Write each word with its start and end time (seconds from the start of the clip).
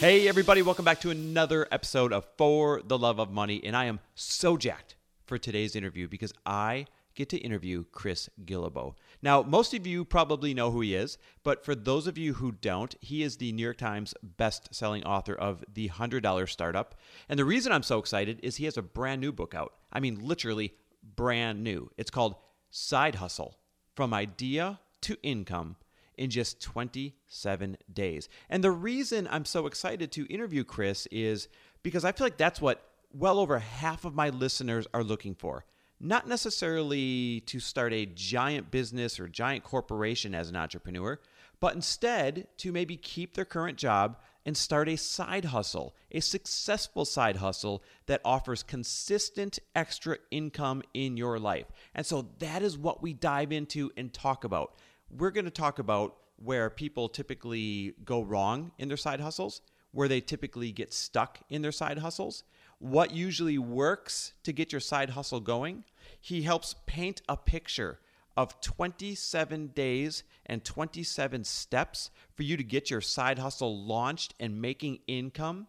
Hey, 0.00 0.28
everybody, 0.28 0.62
welcome 0.62 0.84
back 0.84 1.00
to 1.00 1.10
another 1.10 1.66
episode 1.72 2.12
of 2.12 2.24
For 2.36 2.82
the 2.86 2.96
Love 2.96 3.18
of 3.18 3.32
Money. 3.32 3.60
And 3.64 3.76
I 3.76 3.86
am 3.86 3.98
so 4.14 4.56
jacked 4.56 4.94
for 5.26 5.38
today's 5.38 5.74
interview 5.74 6.06
because 6.06 6.32
I 6.46 6.86
get 7.16 7.28
to 7.30 7.38
interview 7.38 7.82
Chris 7.90 8.30
Guillebeau. 8.44 8.94
Now, 9.22 9.42
most 9.42 9.74
of 9.74 9.88
you 9.88 10.04
probably 10.04 10.54
know 10.54 10.70
who 10.70 10.82
he 10.82 10.94
is, 10.94 11.18
but 11.42 11.64
for 11.64 11.74
those 11.74 12.06
of 12.06 12.16
you 12.16 12.34
who 12.34 12.52
don't, 12.52 12.94
he 13.00 13.24
is 13.24 13.38
the 13.38 13.50
New 13.50 13.64
York 13.64 13.76
Times 13.76 14.14
best-selling 14.22 15.02
author 15.02 15.34
of 15.34 15.64
The 15.74 15.88
$100 15.88 16.48
Startup. 16.48 16.94
And 17.28 17.36
the 17.36 17.44
reason 17.44 17.72
I'm 17.72 17.82
so 17.82 17.98
excited 17.98 18.38
is 18.40 18.54
he 18.54 18.66
has 18.66 18.76
a 18.76 18.82
brand 18.82 19.20
new 19.20 19.32
book 19.32 19.52
out. 19.52 19.72
I 19.92 19.98
mean, 19.98 20.20
literally 20.22 20.74
brand 21.16 21.64
new. 21.64 21.90
It's 21.96 22.12
called 22.12 22.36
Side 22.70 23.16
Hustle 23.16 23.58
From 23.96 24.14
Idea 24.14 24.78
to 25.00 25.16
Income 25.24 25.74
in 26.18 26.30
just 26.30 26.60
27 26.60 27.78
days. 27.92 28.28
And 28.50 28.62
the 28.62 28.70
reason 28.70 29.28
I'm 29.30 29.44
so 29.44 29.66
excited 29.66 30.12
to 30.12 30.26
interview 30.26 30.64
Chris 30.64 31.06
is 31.06 31.48
because 31.82 32.04
I 32.04 32.12
feel 32.12 32.26
like 32.26 32.36
that's 32.36 32.60
what 32.60 32.82
well 33.12 33.38
over 33.38 33.58
half 33.58 34.04
of 34.04 34.14
my 34.14 34.28
listeners 34.28 34.86
are 34.92 35.04
looking 35.04 35.34
for. 35.34 35.64
Not 36.00 36.28
necessarily 36.28 37.40
to 37.46 37.58
start 37.58 37.92
a 37.92 38.06
giant 38.06 38.70
business 38.70 39.18
or 39.18 39.28
giant 39.28 39.64
corporation 39.64 40.34
as 40.34 40.48
an 40.48 40.56
entrepreneur, 40.56 41.18
but 41.60 41.74
instead 41.74 42.46
to 42.58 42.70
maybe 42.70 42.96
keep 42.96 43.34
their 43.34 43.44
current 43.44 43.78
job 43.78 44.16
and 44.46 44.56
start 44.56 44.88
a 44.88 44.96
side 44.96 45.46
hustle, 45.46 45.94
a 46.12 46.20
successful 46.20 47.04
side 47.04 47.36
hustle 47.36 47.82
that 48.06 48.20
offers 48.24 48.62
consistent 48.62 49.58
extra 49.74 50.16
income 50.30 50.82
in 50.94 51.16
your 51.16 51.38
life. 51.38 51.66
And 51.94 52.06
so 52.06 52.28
that 52.38 52.62
is 52.62 52.78
what 52.78 53.02
we 53.02 53.12
dive 53.12 53.52
into 53.52 53.90
and 53.96 54.12
talk 54.12 54.44
about 54.44 54.74
we're 55.10 55.30
going 55.30 55.44
to 55.44 55.50
talk 55.50 55.78
about 55.78 56.16
where 56.36 56.70
people 56.70 57.08
typically 57.08 57.94
go 58.04 58.22
wrong 58.22 58.72
in 58.78 58.88
their 58.88 58.96
side 58.96 59.20
hustles, 59.20 59.60
where 59.92 60.08
they 60.08 60.20
typically 60.20 60.70
get 60.70 60.92
stuck 60.92 61.40
in 61.48 61.62
their 61.62 61.72
side 61.72 61.98
hustles, 61.98 62.44
what 62.78 63.12
usually 63.12 63.58
works 63.58 64.34
to 64.44 64.52
get 64.52 64.72
your 64.72 64.80
side 64.80 65.10
hustle 65.10 65.40
going. 65.40 65.84
He 66.20 66.42
helps 66.42 66.76
paint 66.86 67.22
a 67.28 67.36
picture 67.36 67.98
of 68.36 68.60
27 68.60 69.68
days 69.68 70.22
and 70.46 70.64
27 70.64 71.42
steps 71.42 72.10
for 72.34 72.44
you 72.44 72.56
to 72.56 72.62
get 72.62 72.88
your 72.88 73.00
side 73.00 73.38
hustle 73.38 73.84
launched 73.84 74.34
and 74.38 74.62
making 74.62 75.00
income. 75.08 75.66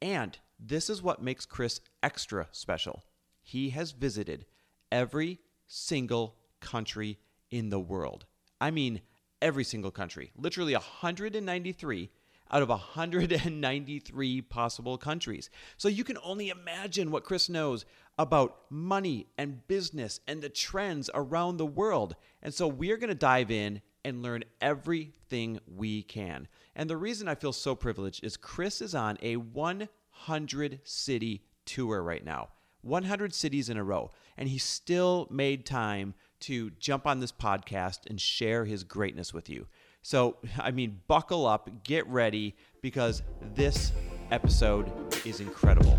And 0.00 0.38
this 0.58 0.88
is 0.88 1.02
what 1.02 1.22
makes 1.22 1.44
Chris 1.44 1.80
extra 2.02 2.48
special. 2.52 3.02
He 3.42 3.70
has 3.70 3.92
visited 3.92 4.46
every 4.90 5.40
single 5.66 6.36
country 6.60 7.18
in 7.50 7.68
the 7.68 7.80
world. 7.80 8.24
I 8.60 8.70
mean, 8.70 9.00
every 9.42 9.64
single 9.64 9.90
country, 9.90 10.32
literally 10.36 10.72
193 10.72 12.10
out 12.50 12.62
of 12.62 12.68
193 12.68 14.42
possible 14.42 14.98
countries. 14.98 15.50
So 15.76 15.88
you 15.88 16.04
can 16.04 16.18
only 16.22 16.50
imagine 16.50 17.10
what 17.10 17.24
Chris 17.24 17.48
knows 17.48 17.84
about 18.18 18.58
money 18.70 19.26
and 19.36 19.66
business 19.66 20.20
and 20.26 20.40
the 20.40 20.48
trends 20.48 21.10
around 21.14 21.56
the 21.56 21.66
world. 21.66 22.14
And 22.42 22.54
so 22.54 22.66
we're 22.68 22.96
going 22.96 23.08
to 23.08 23.14
dive 23.14 23.50
in 23.50 23.82
and 24.04 24.22
learn 24.22 24.44
everything 24.60 25.58
we 25.66 26.02
can. 26.02 26.46
And 26.76 26.88
the 26.88 26.96
reason 26.96 27.28
I 27.28 27.34
feel 27.34 27.52
so 27.52 27.74
privileged 27.74 28.24
is 28.24 28.36
Chris 28.36 28.80
is 28.80 28.94
on 28.94 29.18
a 29.20 29.36
100 29.36 30.80
city 30.84 31.42
tour 31.64 32.02
right 32.02 32.24
now. 32.24 32.50
100 32.82 33.34
cities 33.34 33.68
in 33.68 33.76
a 33.76 33.82
row. 33.82 34.12
And 34.36 34.48
he 34.48 34.58
still 34.58 35.26
made 35.30 35.66
time 35.66 36.14
to 36.40 36.70
jump 36.78 37.06
on 37.06 37.20
this 37.20 37.32
podcast 37.32 38.00
and 38.08 38.20
share 38.20 38.64
his 38.64 38.84
greatness 38.84 39.32
with 39.32 39.48
you. 39.48 39.66
So, 40.02 40.36
I 40.58 40.70
mean, 40.70 41.00
buckle 41.08 41.46
up, 41.46 41.84
get 41.84 42.06
ready, 42.08 42.56
because 42.82 43.22
this 43.54 43.92
episode 44.30 44.90
is 45.26 45.40
incredible. 45.40 45.98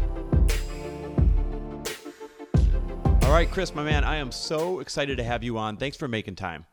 All 3.23 3.33
right, 3.33 3.49
Chris, 3.51 3.75
my 3.75 3.83
man, 3.83 4.05
I 4.05 4.15
am 4.17 4.31
so 4.31 4.79
excited 4.79 5.17
to 5.17 5.23
have 5.23 5.43
you 5.43 5.57
on. 5.57 5.75
Thanks 5.75 5.97
for 5.97 6.07
making 6.07 6.35
time. 6.35 6.65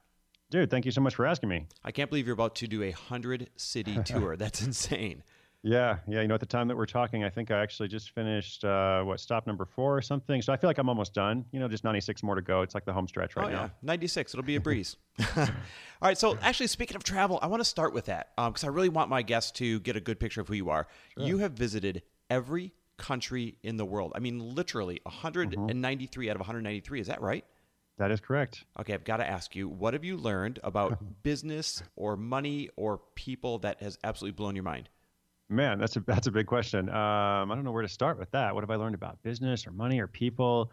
Dude, 0.51 0.71
thank 0.71 0.85
you 0.85 0.93
so 0.93 1.01
much 1.01 1.17
for 1.17 1.27
asking 1.27 1.49
me. 1.49 1.67
I 1.83 1.91
can't 1.91 2.09
believe 2.09 2.27
you're 2.27 2.35
about 2.35 2.55
to 2.57 2.69
do 2.69 2.83
a 2.85 2.91
100 2.91 3.51
city 3.57 3.99
tour. 4.05 4.37
That's 4.37 4.63
insane. 4.63 5.25
Yeah, 5.65 5.97
yeah. 6.07 6.21
You 6.21 6.29
know, 6.29 6.35
at 6.35 6.41
the 6.41 6.47
time 6.47 6.69
that 6.69 6.77
we're 6.77 6.85
talking, 6.85 7.25
I 7.25 7.31
think 7.31 7.51
I 7.51 7.59
actually 7.61 7.89
just 7.89 8.11
finished 8.11 8.65
uh, 8.65 9.03
what 9.03 9.19
stop 9.19 9.47
number 9.47 9.65
four 9.65 9.97
or 9.97 10.03
something. 10.03 10.43
So 10.43 10.53
I 10.53 10.59
feel 10.59 10.69
like 10.69 10.77
I'm 10.77 10.91
almost 10.91 11.15
done. 11.15 11.47
You 11.53 11.59
know, 11.59 11.69
just 11.69 11.85
96 11.85 12.23
more 12.23 12.35
to 12.35 12.43
go. 12.43 12.61
It's 12.61 12.75
like 12.75 12.85
the 12.85 12.93
home 12.93 13.09
stretch 13.09 13.35
right 13.35 13.49
oh, 13.49 13.51
now. 13.51 13.63
Yeah. 13.63 13.69
96. 13.83 14.35
It'll 14.35 14.45
be 14.45 14.57
a 14.57 14.61
breeze. 14.61 14.97
All 15.37 15.47
right. 16.03 16.19
So 16.19 16.37
actually, 16.43 16.67
speaking 16.67 16.97
of 16.97 17.03
travel, 17.03 17.39
I 17.41 17.47
want 17.47 17.61
to 17.63 17.69
start 17.69 17.95
with 17.95 18.05
that 18.07 18.29
because 18.37 18.63
um, 18.63 18.71
I 18.71 18.73
really 18.75 18.91
want 18.91 19.09
my 19.09 19.23
guests 19.23 19.53
to 19.53 19.81
get 19.81 19.97
a 19.97 20.01
good 20.01 20.21
picture 20.21 20.43
of 20.43 20.49
who 20.49 20.55
you 20.55 20.69
are. 20.69 20.87
Sure. 21.17 21.27
You 21.27 21.39
have 21.39 21.53
visited 21.53 22.03
every 22.29 22.75
country 22.99 23.57
in 23.63 23.79
the 23.79 23.87
world. 23.87 24.13
I 24.15 24.19
mean, 24.19 24.55
literally 24.55 25.01
193 25.05 26.27
mm-hmm. 26.27 26.31
out 26.31 26.37
of 26.37 26.41
193. 26.41 27.01
Is 27.01 27.07
that 27.07 27.23
right? 27.23 27.45
That 27.97 28.11
is 28.11 28.21
correct. 28.21 28.65
Okay, 28.81 28.93
I've 28.93 29.05
got 29.05 29.19
to 29.19 29.29
ask 29.29 29.55
you, 29.55 29.69
what 29.69 29.95
have 29.95 30.05
you 30.05 30.17
learned 30.17 30.59
about 30.65 30.99
business 31.23 31.83
or 31.97 32.17
money 32.17 32.69
or 32.77 33.01
people 33.15 33.59
that 33.61 33.81
has 33.81 33.99
absolutely 34.03 34.37
blown 34.37 34.57
your 34.57 34.65
mind? 34.65 34.89
Man, 35.51 35.79
that's 35.79 35.97
a 35.97 36.01
that's 36.01 36.27
a 36.27 36.31
big 36.31 36.47
question. 36.47 36.89
Um, 36.89 37.51
I 37.51 37.55
don't 37.55 37.65
know 37.65 37.73
where 37.73 37.83
to 37.83 37.89
start 37.89 38.19
with 38.19 38.31
that. 38.31 38.55
What 38.55 38.63
have 38.63 38.71
I 38.71 38.77
learned 38.77 38.95
about 38.95 39.23
business 39.23 39.67
or 39.67 39.73
money 39.73 40.01
or 40.01 40.07
people? 40.07 40.73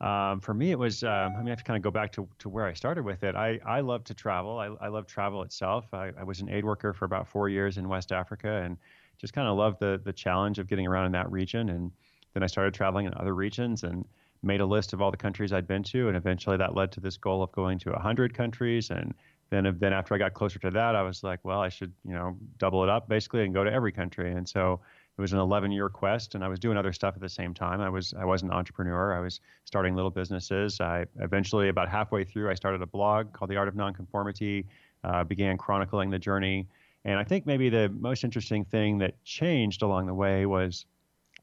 Um, 0.00 0.40
for 0.40 0.54
me, 0.54 0.72
it 0.72 0.78
was. 0.78 1.04
Um, 1.04 1.34
I 1.34 1.38
mean, 1.38 1.46
I 1.46 1.50
have 1.50 1.58
to 1.58 1.64
kind 1.64 1.76
of 1.76 1.82
go 1.82 1.90
back 1.90 2.12
to, 2.12 2.28
to 2.40 2.48
where 2.48 2.66
I 2.66 2.72
started 2.72 3.04
with 3.04 3.22
it. 3.22 3.36
I, 3.36 3.60
I 3.64 3.80
love 3.80 4.04
to 4.04 4.14
travel. 4.14 4.58
I, 4.58 4.66
I 4.84 4.88
love 4.88 5.06
travel 5.06 5.42
itself. 5.42 5.92
I, 5.92 6.10
I 6.18 6.24
was 6.24 6.40
an 6.40 6.48
aid 6.48 6.64
worker 6.64 6.92
for 6.92 7.04
about 7.04 7.28
four 7.28 7.48
years 7.48 7.78
in 7.78 7.88
West 7.88 8.10
Africa, 8.10 8.62
and 8.64 8.76
just 9.18 9.32
kind 9.32 9.46
of 9.48 9.56
loved 9.56 9.78
the 9.78 10.00
the 10.04 10.12
challenge 10.12 10.58
of 10.58 10.66
getting 10.66 10.86
around 10.86 11.06
in 11.06 11.12
that 11.12 11.30
region. 11.30 11.68
And 11.68 11.92
then 12.34 12.42
I 12.42 12.46
started 12.46 12.74
traveling 12.74 13.06
in 13.06 13.14
other 13.14 13.34
regions 13.34 13.84
and 13.84 14.04
made 14.42 14.60
a 14.60 14.66
list 14.66 14.92
of 14.92 15.00
all 15.00 15.10
the 15.10 15.16
countries 15.16 15.52
I'd 15.52 15.66
been 15.66 15.82
to, 15.84 16.08
and 16.08 16.16
eventually 16.16 16.56
that 16.56 16.74
led 16.74 16.90
to 16.92 17.00
this 17.00 17.16
goal 17.16 17.42
of 17.42 17.52
going 17.52 17.78
to 17.80 17.90
100 17.90 18.34
countries 18.34 18.90
and 18.90 19.14
then 19.50 19.76
then 19.78 19.92
after 19.92 20.14
I 20.14 20.18
got 20.18 20.34
closer 20.34 20.58
to 20.60 20.70
that, 20.70 20.94
I 20.94 21.02
was 21.02 21.22
like, 21.22 21.40
well, 21.44 21.60
I 21.60 21.68
should 21.68 21.92
you 22.04 22.14
know 22.14 22.36
double 22.58 22.82
it 22.82 22.88
up 22.88 23.08
basically 23.08 23.44
and 23.44 23.54
go 23.54 23.64
to 23.64 23.72
every 23.72 23.92
country. 23.92 24.32
And 24.32 24.48
so 24.48 24.80
it 25.16 25.20
was 25.20 25.32
an 25.32 25.38
11 25.40 25.72
year 25.72 25.88
quest, 25.88 26.34
and 26.34 26.44
I 26.44 26.48
was 26.48 26.58
doing 26.58 26.76
other 26.76 26.92
stuff 26.92 27.14
at 27.14 27.20
the 27.20 27.28
same 27.28 27.54
time. 27.54 27.80
I 27.80 27.88
was 27.88 28.14
I 28.14 28.24
was 28.24 28.42
an 28.42 28.50
entrepreneur. 28.50 29.16
I 29.16 29.20
was 29.20 29.40
starting 29.64 29.94
little 29.94 30.10
businesses. 30.10 30.80
I 30.80 31.06
eventually 31.20 31.68
about 31.68 31.88
halfway 31.88 32.24
through, 32.24 32.50
I 32.50 32.54
started 32.54 32.82
a 32.82 32.86
blog 32.86 33.32
called 33.32 33.50
The 33.50 33.56
Art 33.56 33.68
of 33.68 33.74
Nonconformity. 33.74 34.66
Uh, 35.04 35.22
began 35.22 35.56
chronicling 35.56 36.10
the 36.10 36.18
journey. 36.18 36.66
And 37.04 37.20
I 37.20 37.24
think 37.24 37.46
maybe 37.46 37.68
the 37.68 37.88
most 37.88 38.24
interesting 38.24 38.64
thing 38.64 38.98
that 38.98 39.22
changed 39.22 39.82
along 39.82 40.06
the 40.06 40.14
way 40.14 40.44
was 40.44 40.86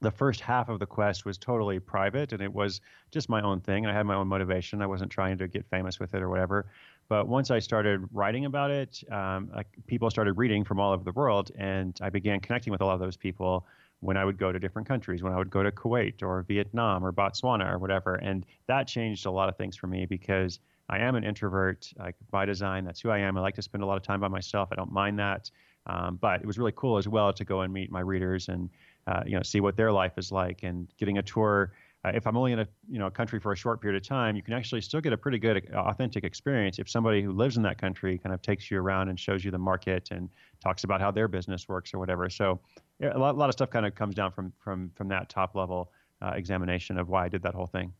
the 0.01 0.11
first 0.11 0.41
half 0.41 0.67
of 0.67 0.79
the 0.79 0.85
quest 0.85 1.25
was 1.25 1.37
totally 1.37 1.79
private 1.79 2.33
and 2.33 2.41
it 2.41 2.53
was 2.53 2.81
just 3.11 3.29
my 3.29 3.41
own 3.41 3.61
thing. 3.61 3.85
And 3.85 3.91
i 3.91 3.95
had 3.95 4.05
my 4.05 4.15
own 4.15 4.27
motivation. 4.27 4.81
I 4.81 4.87
wasn't 4.87 5.09
trying 5.09 5.37
to 5.37 5.47
get 5.47 5.65
famous 5.69 5.99
with 5.99 6.13
it 6.13 6.21
or 6.21 6.29
whatever. 6.29 6.65
But 7.07 7.27
once 7.27 7.51
I 7.51 7.59
started 7.59 8.01
writing 8.11 8.45
about 8.45 8.71
it, 8.71 9.03
um, 9.11 9.51
like 9.55 9.67
people 9.85 10.09
started 10.09 10.33
reading 10.33 10.63
from 10.63 10.79
all 10.79 10.91
over 10.91 11.03
the 11.03 11.11
world, 11.11 11.51
and 11.57 11.97
I 12.01 12.09
began 12.09 12.39
connecting 12.39 12.71
with 12.71 12.81
a 12.81 12.85
lot 12.85 12.95
of 12.95 12.99
those 12.99 13.17
people 13.17 13.65
when 13.99 14.17
I 14.17 14.25
would 14.25 14.37
go 14.37 14.51
to 14.51 14.59
different 14.59 14.87
countries, 14.87 15.23
when 15.23 15.33
I 15.33 15.37
would 15.37 15.49
go 15.49 15.63
to 15.63 15.71
Kuwait 15.71 16.21
or 16.21 16.43
Vietnam 16.43 17.05
or 17.05 17.11
Botswana 17.11 17.71
or 17.71 17.77
whatever. 17.77 18.15
And 18.15 18.45
that 18.67 18.87
changed 18.87 19.25
a 19.25 19.31
lot 19.31 19.49
of 19.49 19.57
things 19.57 19.75
for 19.75 19.87
me 19.87 20.05
because 20.05 20.59
I 20.89 20.99
am 20.99 21.15
an 21.15 21.23
introvert 21.23 21.91
like 21.97 22.15
by 22.29 22.45
design. 22.45 22.85
That's 22.85 23.01
who 23.01 23.09
I 23.09 23.19
am. 23.19 23.37
I 23.37 23.41
like 23.41 23.55
to 23.55 23.61
spend 23.61 23.83
a 23.83 23.87
lot 23.87 23.97
of 23.97 24.03
time 24.03 24.19
by 24.19 24.27
myself. 24.27 24.69
I 24.71 24.75
don't 24.75 24.91
mind 24.91 25.19
that. 25.19 25.49
Um, 25.87 26.17
but 26.19 26.41
it 26.41 26.47
was 26.47 26.57
really 26.57 26.73
cool 26.75 26.97
as 26.97 27.07
well 27.07 27.31
to 27.33 27.45
go 27.45 27.61
and 27.61 27.71
meet 27.71 27.91
my 27.91 27.99
readers 27.99 28.49
and 28.49 28.69
uh, 29.07 29.21
you 29.25 29.35
know 29.35 29.43
see 29.43 29.59
what 29.59 29.77
their 29.77 29.91
life 29.91 30.17
is 30.17 30.31
like 30.31 30.63
and 30.63 30.87
getting 30.97 31.19
a 31.19 31.21
tour 31.21 31.73
uh, 32.05 32.11
if 32.13 32.27
I'm 32.27 32.37
only 32.37 32.51
in 32.51 32.59
a 32.59 32.67
you 32.87 32.99
know 32.99 33.07
a 33.07 33.11
country 33.11 33.39
for 33.39 33.51
a 33.51 33.55
short 33.55 33.81
period 33.81 34.01
of 34.01 34.07
time, 34.07 34.35
you 34.35 34.43
can 34.43 34.53
actually 34.53 34.81
still 34.81 35.01
get 35.01 35.11
a 35.11 35.17
pretty 35.17 35.39
good 35.39 35.67
uh, 35.73 35.77
authentic 35.77 36.23
experience 36.23 36.77
if 36.77 36.87
somebody 36.89 37.21
who 37.21 37.31
lives 37.31 37.57
in 37.57 37.63
that 37.63 37.77
country 37.79 38.17
kind 38.17 38.33
of 38.33 38.41
takes 38.41 38.69
you 38.69 38.79
around 38.79 39.09
and 39.09 39.19
shows 39.19 39.43
you 39.43 39.49
the 39.49 39.57
market 39.57 40.09
and 40.11 40.29
talks 40.63 40.83
about 40.83 41.01
how 41.01 41.09
their 41.09 41.27
business 41.27 41.67
works 41.67 41.93
or 41.93 41.99
whatever. 41.99 42.29
So 42.29 42.59
a, 43.01 43.17
lot, 43.17 43.35
a 43.35 43.37
lot 43.37 43.49
of 43.49 43.53
stuff 43.53 43.71
kind 43.71 43.85
of 43.85 43.95
comes 43.95 44.13
down 44.13 44.31
from 44.31 44.53
from 44.59 44.91
from 44.95 45.07
that 45.07 45.29
top 45.29 45.55
level 45.55 45.91
uh, 46.21 46.33
examination 46.35 46.97
of 46.97 47.09
why 47.09 47.25
I 47.25 47.29
did 47.29 47.41
that 47.43 47.55
whole 47.55 47.67
thing. 47.67 47.93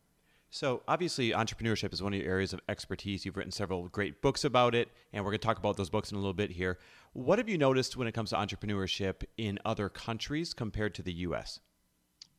So, 0.52 0.84
obviously, 0.88 1.32
entrepreneurship 1.32 1.92
is 1.92 2.02
one 2.02 2.14
of 2.14 2.20
your 2.22 2.30
areas 2.30 2.54
of 2.54 2.62
expertise. 2.70 3.26
You've 3.26 3.36
written 3.36 3.52
several 3.52 3.90
great 3.90 4.22
books 4.22 4.46
about 4.46 4.74
it, 4.74 4.88
and 5.12 5.26
we're 5.26 5.32
going 5.32 5.40
to 5.40 5.46
talk 5.46 5.58
about 5.58 5.76
those 5.76 5.90
books 5.90 6.12
in 6.12 6.16
a 6.16 6.20
little 6.20 6.34
bit 6.34 6.52
here. 6.52 6.78
What 7.12 7.40
have 7.40 7.50
you 7.50 7.58
noticed 7.58 7.98
when 7.98 8.08
it 8.08 8.14
comes 8.14 8.30
to 8.30 8.38
entrepreneurship 8.38 9.24
in 9.36 9.60
other 9.66 9.90
countries 9.90 10.54
compared 10.54 10.96
to 10.96 11.02
the 11.02 11.12
U.S.? 11.12 11.60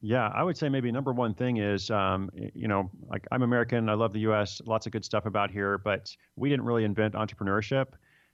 Yeah, 0.00 0.28
I 0.28 0.43
would 0.43 0.56
say 0.56 0.69
maybe 0.69 0.93
number 0.93 1.12
one 1.12 1.34
thing 1.34 1.56
is, 1.56 1.90
um, 1.90 2.31
you 2.34 2.69
know, 2.69 2.90
like 3.08 3.26
I'm 3.32 3.43
American, 3.43 3.88
I 3.88 3.94
love 3.94 4.12
the 4.12 4.20
U.S., 4.20 4.60
lots 4.66 4.87
of 4.87 4.93
good 4.93 5.04
stuff 5.04 5.25
about 5.26 5.50
here, 5.50 5.78
but 5.78 6.14
we 6.37 6.50
didn't 6.50 6.66
really 6.66 6.84
invent 6.84 7.14
entrepreneurship. 7.14 7.87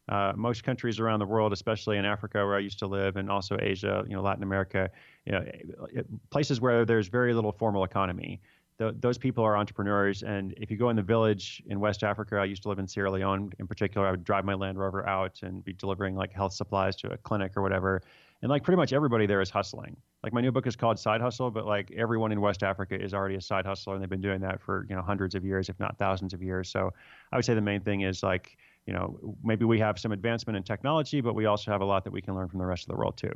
Uh, 0.09 0.33
most 0.35 0.65
countries 0.65 0.99
around 0.99 1.21
the 1.21 1.27
world, 1.27 1.53
especially 1.53 1.97
in 1.97 2.05
Africa 2.05 2.39
where 2.39 2.57
I 2.57 2.59
used 2.59 2.81
to 2.81 2.89
live, 2.89 3.17
and 3.17 3.31
also 3.31 3.57
Asia, 3.61 4.05
you 4.09 4.17
know, 4.17 4.23
Latin 4.23 4.43
America, 4.43 4.91
you 5.25 5.33
know, 5.33 5.45
it, 5.93 6.07
places 6.31 6.61
where 6.61 6.85
there's 6.85 7.07
very 7.07 7.33
little 7.33 7.53
formal 7.53 7.85
economy. 7.85 8.41
Those 8.79 9.17
people 9.17 9.45
are 9.45 9.57
entrepreneurs, 9.57 10.25
and 10.25 10.55
if 10.57 10.69
you 10.69 10.77
go 10.77 10.91
in 10.91 10.97
the 10.97 11.03
village 11.03 11.63
in 11.67 11.79
West 11.79 12.03
Africa, 12.03 12.39
I 12.39 12.47
used 12.47 12.65
to 12.65 12.69
live 12.69 12.81
in 12.81 12.89
Sierra 12.89 13.13
Leone. 13.13 13.53
In 13.61 13.69
particular, 13.69 14.09
I 14.09 14.11
would 14.11 14.25
drive 14.25 14.45
my 14.45 14.55
Land 14.55 14.77
Rover 14.77 15.09
out 15.09 15.39
and 15.45 15.65
be 15.65 15.73
delivering 15.73 16.17
like 16.17 16.33
health 16.33 16.53
supplies 16.53 16.97
to 16.97 17.13
a 17.13 17.17
clinic 17.17 17.57
or 17.57 17.63
whatever, 17.63 18.03
and 18.43 18.51
like 18.51 18.63
pretty 18.65 18.77
much 18.77 18.93
everybody 18.93 19.27
there 19.27 19.41
is 19.41 19.51
hustling. 19.51 19.97
Like 20.23 20.33
my 20.33 20.41
new 20.41 20.53
book 20.53 20.67
is 20.67 20.77
called 20.77 20.99
Side 20.99 21.21
Hustle, 21.21 21.51
but 21.51 21.65
like 21.65 21.91
everyone 21.97 22.33
in 22.33 22.41
West 22.41 22.63
Africa 22.63 23.01
is 23.01 23.15
already 23.15 23.37
a 23.37 23.41
side 23.41 23.65
hustler, 23.65 23.95
and 23.95 24.03
they've 24.03 24.11
been 24.11 24.21
doing 24.21 24.41
that 24.41 24.61
for 24.61 24.87
you 24.89 24.97
know 24.97 25.03
hundreds 25.03 25.35
of 25.35 25.45
years, 25.45 25.69
if 25.69 25.79
not 25.81 25.97
thousands 25.99 26.35
of 26.35 26.43
years. 26.43 26.69
So 26.69 26.93
I 27.33 27.37
would 27.37 27.45
say 27.45 27.55
the 27.55 27.61
main 27.61 27.81
thing 27.81 28.03
is 28.03 28.23
like 28.23 28.57
you 28.87 28.93
know, 28.93 29.37
maybe 29.45 29.65
we 29.65 29.79
have 29.79 29.99
some 29.99 30.13
advancement 30.13 30.57
in 30.57 30.63
technology, 30.63 31.21
but 31.21 31.35
we 31.35 31.47
also 31.47 31.71
have 31.71 31.81
a 31.81 31.85
lot 31.85 32.05
that 32.05 32.13
we 32.13 32.21
can 32.21 32.35
learn 32.35 32.49
from 32.49 32.59
the 32.59 32.67
rest 32.67 32.85
of 32.85 32.89
the 32.89 32.97
world 32.97 33.17
too. 33.17 33.33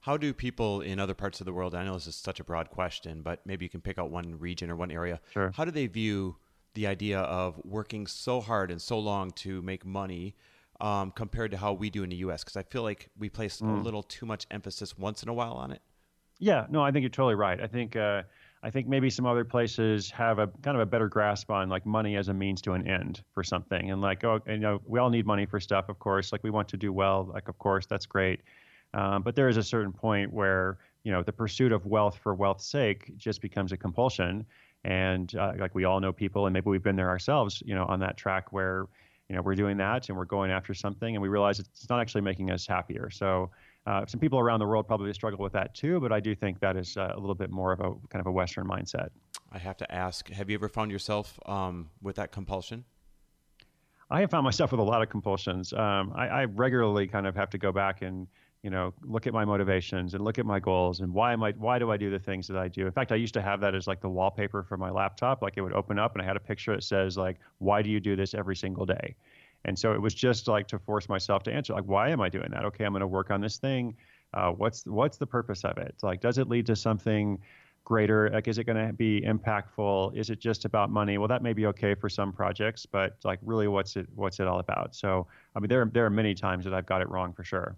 How 0.00 0.16
do 0.16 0.32
people 0.32 0.80
in 0.80 0.98
other 0.98 1.14
parts 1.14 1.40
of 1.40 1.46
the 1.46 1.52
world, 1.52 1.74
I 1.74 1.84
know 1.84 1.94
this 1.94 2.06
is 2.06 2.16
such 2.16 2.40
a 2.40 2.44
broad 2.44 2.70
question, 2.70 3.20
but 3.20 3.44
maybe 3.44 3.64
you 3.64 3.68
can 3.68 3.80
pick 3.80 3.98
out 3.98 4.10
one 4.10 4.38
region 4.38 4.70
or 4.70 4.76
one 4.76 4.90
area. 4.90 5.20
Sure. 5.32 5.52
How 5.54 5.64
do 5.64 5.70
they 5.70 5.86
view 5.86 6.36
the 6.74 6.86
idea 6.86 7.20
of 7.20 7.60
working 7.64 8.06
so 8.06 8.40
hard 8.40 8.70
and 8.70 8.80
so 8.80 8.98
long 8.98 9.30
to 9.32 9.60
make 9.62 9.84
money 9.84 10.34
um, 10.80 11.10
compared 11.12 11.50
to 11.50 11.56
how 11.56 11.72
we 11.72 11.90
do 11.90 12.02
in 12.02 12.10
the 12.10 12.16
US? 12.16 12.44
Because 12.44 12.56
I 12.56 12.62
feel 12.62 12.82
like 12.82 13.08
we 13.18 13.28
place 13.28 13.60
mm. 13.60 13.78
a 13.78 13.82
little 13.82 14.02
too 14.02 14.26
much 14.26 14.46
emphasis 14.50 14.96
once 14.96 15.22
in 15.22 15.28
a 15.28 15.34
while 15.34 15.54
on 15.54 15.72
it. 15.72 15.82
Yeah, 16.38 16.66
no, 16.70 16.82
I 16.82 16.92
think 16.92 17.02
you're 17.02 17.10
totally 17.10 17.34
right. 17.34 17.60
I 17.60 17.66
think 17.66 17.96
uh, 17.96 18.22
I 18.62 18.70
think 18.70 18.88
maybe 18.88 19.10
some 19.10 19.26
other 19.26 19.44
places 19.44 20.10
have 20.10 20.38
a 20.38 20.48
kind 20.62 20.76
of 20.76 20.80
a 20.80 20.86
better 20.86 21.08
grasp 21.08 21.50
on 21.50 21.68
like 21.68 21.86
money 21.86 22.16
as 22.16 22.28
a 22.28 22.34
means 22.34 22.60
to 22.62 22.72
an 22.72 22.86
end 22.86 23.22
for 23.32 23.44
something. 23.44 23.90
And 23.90 24.00
like, 24.00 24.24
oh, 24.24 24.40
you 24.46 24.58
know, 24.58 24.80
we 24.84 24.98
all 24.98 25.10
need 25.10 25.26
money 25.26 25.46
for 25.46 25.60
stuff, 25.60 25.88
of 25.88 25.98
course. 25.98 26.32
Like 26.32 26.42
we 26.42 26.50
want 26.50 26.68
to 26.68 26.76
do 26.76 26.92
well, 26.92 27.30
like 27.32 27.48
of 27.48 27.58
course 27.58 27.86
that's 27.86 28.06
great. 28.06 28.40
Um, 28.94 29.22
but 29.22 29.36
there 29.36 29.48
is 29.48 29.56
a 29.56 29.62
certain 29.62 29.92
point 29.92 30.32
where 30.32 30.78
you 31.04 31.12
know 31.12 31.22
the 31.22 31.32
pursuit 31.32 31.72
of 31.72 31.86
wealth 31.86 32.18
for 32.22 32.34
wealth's 32.34 32.66
sake 32.66 33.16
just 33.16 33.40
becomes 33.40 33.72
a 33.72 33.76
compulsion. 33.76 34.44
And 34.84 35.34
uh, 35.36 35.52
like 35.58 35.74
we 35.74 35.84
all 35.84 36.00
know 36.00 36.12
people, 36.12 36.46
and 36.46 36.54
maybe 36.54 36.70
we've 36.70 36.82
been 36.82 36.96
there 36.96 37.08
ourselves, 37.08 37.62
you 37.66 37.74
know, 37.74 37.84
on 37.86 38.00
that 38.00 38.16
track 38.16 38.52
where 38.52 38.86
you 39.28 39.36
know 39.36 39.42
we're 39.42 39.54
doing 39.54 39.76
that 39.76 40.08
and 40.08 40.16
we're 40.16 40.24
going 40.24 40.50
after 40.50 40.74
something, 40.74 41.14
and 41.14 41.22
we 41.22 41.28
realize 41.28 41.58
it's 41.58 41.88
not 41.88 42.00
actually 42.00 42.22
making 42.22 42.50
us 42.50 42.66
happier. 42.66 43.10
So 43.10 43.50
uh, 43.86 44.06
some 44.06 44.20
people 44.20 44.38
around 44.38 44.60
the 44.60 44.66
world 44.66 44.86
probably 44.86 45.12
struggle 45.12 45.40
with 45.40 45.52
that 45.52 45.74
too, 45.74 46.00
but 46.00 46.12
I 46.12 46.20
do 46.20 46.34
think 46.34 46.60
that 46.60 46.76
is 46.76 46.96
uh, 46.96 47.12
a 47.14 47.18
little 47.18 47.34
bit 47.34 47.50
more 47.50 47.72
of 47.72 47.80
a 47.80 47.94
kind 48.08 48.20
of 48.20 48.26
a 48.26 48.32
Western 48.32 48.66
mindset. 48.66 49.08
I 49.52 49.58
have 49.58 49.76
to 49.78 49.92
ask: 49.92 50.28
Have 50.30 50.50
you 50.50 50.56
ever 50.56 50.68
found 50.68 50.90
yourself 50.90 51.38
um, 51.46 51.90
with 52.02 52.16
that 52.16 52.32
compulsion? 52.32 52.84
I 54.10 54.20
have 54.20 54.30
found 54.30 54.44
myself 54.44 54.72
with 54.72 54.80
a 54.80 54.84
lot 54.84 55.02
of 55.02 55.10
compulsions. 55.10 55.72
Um, 55.72 56.12
I, 56.14 56.28
I, 56.28 56.44
regularly 56.46 57.06
kind 57.06 57.26
of 57.26 57.36
have 57.36 57.50
to 57.50 57.58
go 57.58 57.72
back 57.72 58.00
and 58.00 58.26
you 58.62 58.70
know 58.70 58.92
look 59.02 59.26
at 59.26 59.32
my 59.32 59.44
motivations 59.44 60.14
and 60.14 60.24
look 60.24 60.38
at 60.38 60.46
my 60.46 60.58
goals 60.58 61.00
and 61.00 61.12
why 61.12 61.32
am 61.32 61.42
I 61.42 61.52
why 61.52 61.78
do 61.78 61.90
I 61.90 61.96
do 61.96 62.10
the 62.10 62.18
things 62.18 62.48
that 62.48 62.56
I 62.56 62.68
do. 62.68 62.86
In 62.86 62.92
fact, 62.92 63.12
I 63.12 63.16
used 63.16 63.34
to 63.34 63.42
have 63.42 63.60
that 63.60 63.74
as 63.74 63.86
like 63.86 64.00
the 64.00 64.08
wallpaper 64.08 64.62
for 64.62 64.76
my 64.76 64.90
laptop. 64.90 65.42
Like 65.42 65.54
it 65.56 65.60
would 65.60 65.72
open 65.72 65.98
up 65.98 66.14
and 66.14 66.22
I 66.22 66.24
had 66.24 66.36
a 66.36 66.40
picture 66.40 66.74
that 66.74 66.82
says 66.82 67.16
like 67.16 67.36
why 67.58 67.82
do 67.82 67.90
you 67.90 68.00
do 68.00 68.16
this 68.16 68.34
every 68.34 68.56
single 68.56 68.86
day? 68.86 69.14
And 69.64 69.78
so 69.78 69.92
it 69.92 70.00
was 70.00 70.14
just 70.14 70.48
like 70.48 70.68
to 70.68 70.78
force 70.78 71.08
myself 71.08 71.42
to 71.44 71.52
answer, 71.52 71.72
like, 71.72 71.84
why 71.84 72.10
am 72.10 72.20
I 72.20 72.28
doing 72.28 72.50
that? 72.52 72.64
Okay, 72.66 72.84
I'm 72.84 72.92
going 72.92 73.00
to 73.00 73.06
work 73.06 73.30
on 73.30 73.40
this 73.40 73.58
thing. 73.58 73.96
Uh, 74.34 74.50
what's 74.50 74.86
what's 74.86 75.16
the 75.16 75.26
purpose 75.26 75.64
of 75.64 75.78
it? 75.78 75.94
Like, 76.02 76.20
does 76.20 76.38
it 76.38 76.48
lead 76.48 76.66
to 76.66 76.76
something 76.76 77.38
greater? 77.84 78.30
Like, 78.30 78.46
is 78.46 78.58
it 78.58 78.64
going 78.64 78.86
to 78.86 78.92
be 78.92 79.22
impactful? 79.22 80.16
Is 80.16 80.30
it 80.30 80.38
just 80.38 80.64
about 80.64 80.90
money? 80.90 81.18
Well, 81.18 81.28
that 81.28 81.42
may 81.42 81.54
be 81.54 81.66
okay 81.66 81.94
for 81.94 82.08
some 82.08 82.32
projects, 82.32 82.86
but 82.86 83.16
like, 83.24 83.40
really, 83.42 83.68
what's 83.68 83.96
it 83.96 84.06
what's 84.14 84.38
it 84.38 84.46
all 84.46 84.60
about? 84.60 84.94
So, 84.94 85.26
I 85.56 85.60
mean, 85.60 85.68
there 85.68 85.84
there 85.92 86.04
are 86.06 86.10
many 86.10 86.34
times 86.34 86.64
that 86.64 86.74
I've 86.74 86.86
got 86.86 87.00
it 87.00 87.08
wrong 87.08 87.32
for 87.32 87.42
sure. 87.44 87.76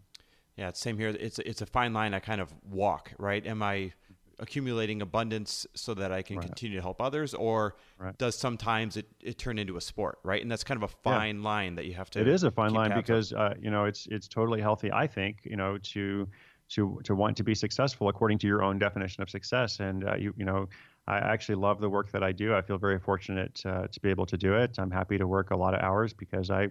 Yeah, 0.60 0.72
same 0.74 0.98
here. 0.98 1.08
It's 1.08 1.38
it's 1.38 1.62
a 1.62 1.66
fine 1.66 1.94
line 1.94 2.12
I 2.12 2.20
kind 2.20 2.40
of 2.40 2.52
walk. 2.70 3.12
Right? 3.18 3.44
Am 3.46 3.62
I 3.62 3.92
accumulating 4.38 5.00
abundance 5.00 5.66
so 5.74 5.94
that 5.94 6.12
I 6.12 6.20
can 6.20 6.36
right. 6.36 6.46
continue 6.46 6.76
to 6.76 6.82
help 6.82 7.00
others, 7.00 7.32
or 7.32 7.76
right. 7.98 8.16
does 8.18 8.36
sometimes 8.36 8.98
it, 8.98 9.06
it 9.22 9.38
turn 9.38 9.58
into 9.58 9.76
a 9.76 9.80
sport, 9.80 10.18
right? 10.22 10.40
And 10.40 10.50
that's 10.50 10.64
kind 10.64 10.82
of 10.82 10.90
a 10.90 10.94
fine 11.02 11.38
yeah. 11.38 11.44
line 11.44 11.74
that 11.76 11.86
you 11.86 11.94
have 11.94 12.10
to. 12.10 12.20
It 12.20 12.28
is 12.28 12.42
a 12.42 12.50
fine 12.50 12.74
line 12.74 12.92
because 12.94 13.32
uh, 13.32 13.54
you 13.58 13.70
know 13.70 13.86
it's 13.86 14.06
it's 14.10 14.28
totally 14.28 14.60
healthy. 14.60 14.92
I 14.92 15.06
think 15.06 15.40
you 15.44 15.56
know 15.56 15.78
to 15.78 16.28
to 16.70 17.00
to 17.04 17.14
want 17.14 17.38
to 17.38 17.44
be 17.44 17.54
successful 17.54 18.08
according 18.08 18.38
to 18.40 18.46
your 18.46 18.62
own 18.62 18.78
definition 18.78 19.22
of 19.22 19.30
success, 19.30 19.80
and 19.80 20.06
uh, 20.06 20.16
you 20.16 20.34
you 20.36 20.44
know. 20.44 20.68
I 21.08 21.16
actually 21.16 21.56
love 21.56 21.80
the 21.80 21.88
work 21.88 22.12
that 22.12 22.22
I 22.22 22.30
do. 22.30 22.54
I 22.54 22.62
feel 22.62 22.78
very 22.78 23.00
fortunate 23.00 23.60
uh, 23.64 23.88
to 23.88 24.00
be 24.00 24.10
able 24.10 24.26
to 24.26 24.36
do 24.36 24.54
it. 24.54 24.78
I'm 24.78 24.92
happy 24.92 25.18
to 25.18 25.26
work 25.26 25.50
a 25.50 25.56
lot 25.56 25.74
of 25.74 25.80
hours 25.80 26.12
because 26.12 26.50
I 26.50 26.68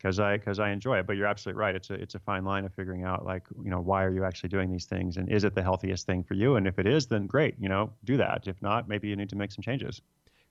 because 0.00 0.18
I 0.18 0.36
because 0.36 0.58
I 0.58 0.70
enjoy 0.70 0.98
it. 0.98 1.06
But 1.06 1.16
you're 1.16 1.26
absolutely 1.26 1.60
right. 1.60 1.74
It's 1.74 1.90
a 1.90 1.94
it's 1.94 2.14
a 2.14 2.18
fine 2.18 2.44
line 2.44 2.64
of 2.64 2.72
figuring 2.74 3.04
out 3.04 3.24
like 3.24 3.44
you 3.62 3.70
know 3.70 3.80
why 3.80 4.04
are 4.04 4.12
you 4.12 4.24
actually 4.24 4.48
doing 4.48 4.70
these 4.70 4.86
things 4.86 5.16
and 5.16 5.30
is 5.30 5.44
it 5.44 5.54
the 5.54 5.62
healthiest 5.62 6.06
thing 6.06 6.22
for 6.22 6.34
you? 6.34 6.56
And 6.56 6.66
if 6.66 6.78
it 6.78 6.86
is, 6.86 7.06
then 7.06 7.26
great. 7.26 7.54
You 7.60 7.68
know, 7.68 7.92
do 8.04 8.16
that. 8.16 8.46
If 8.46 8.60
not, 8.62 8.88
maybe 8.88 9.08
you 9.08 9.16
need 9.16 9.28
to 9.30 9.36
make 9.36 9.52
some 9.52 9.62
changes. 9.62 10.00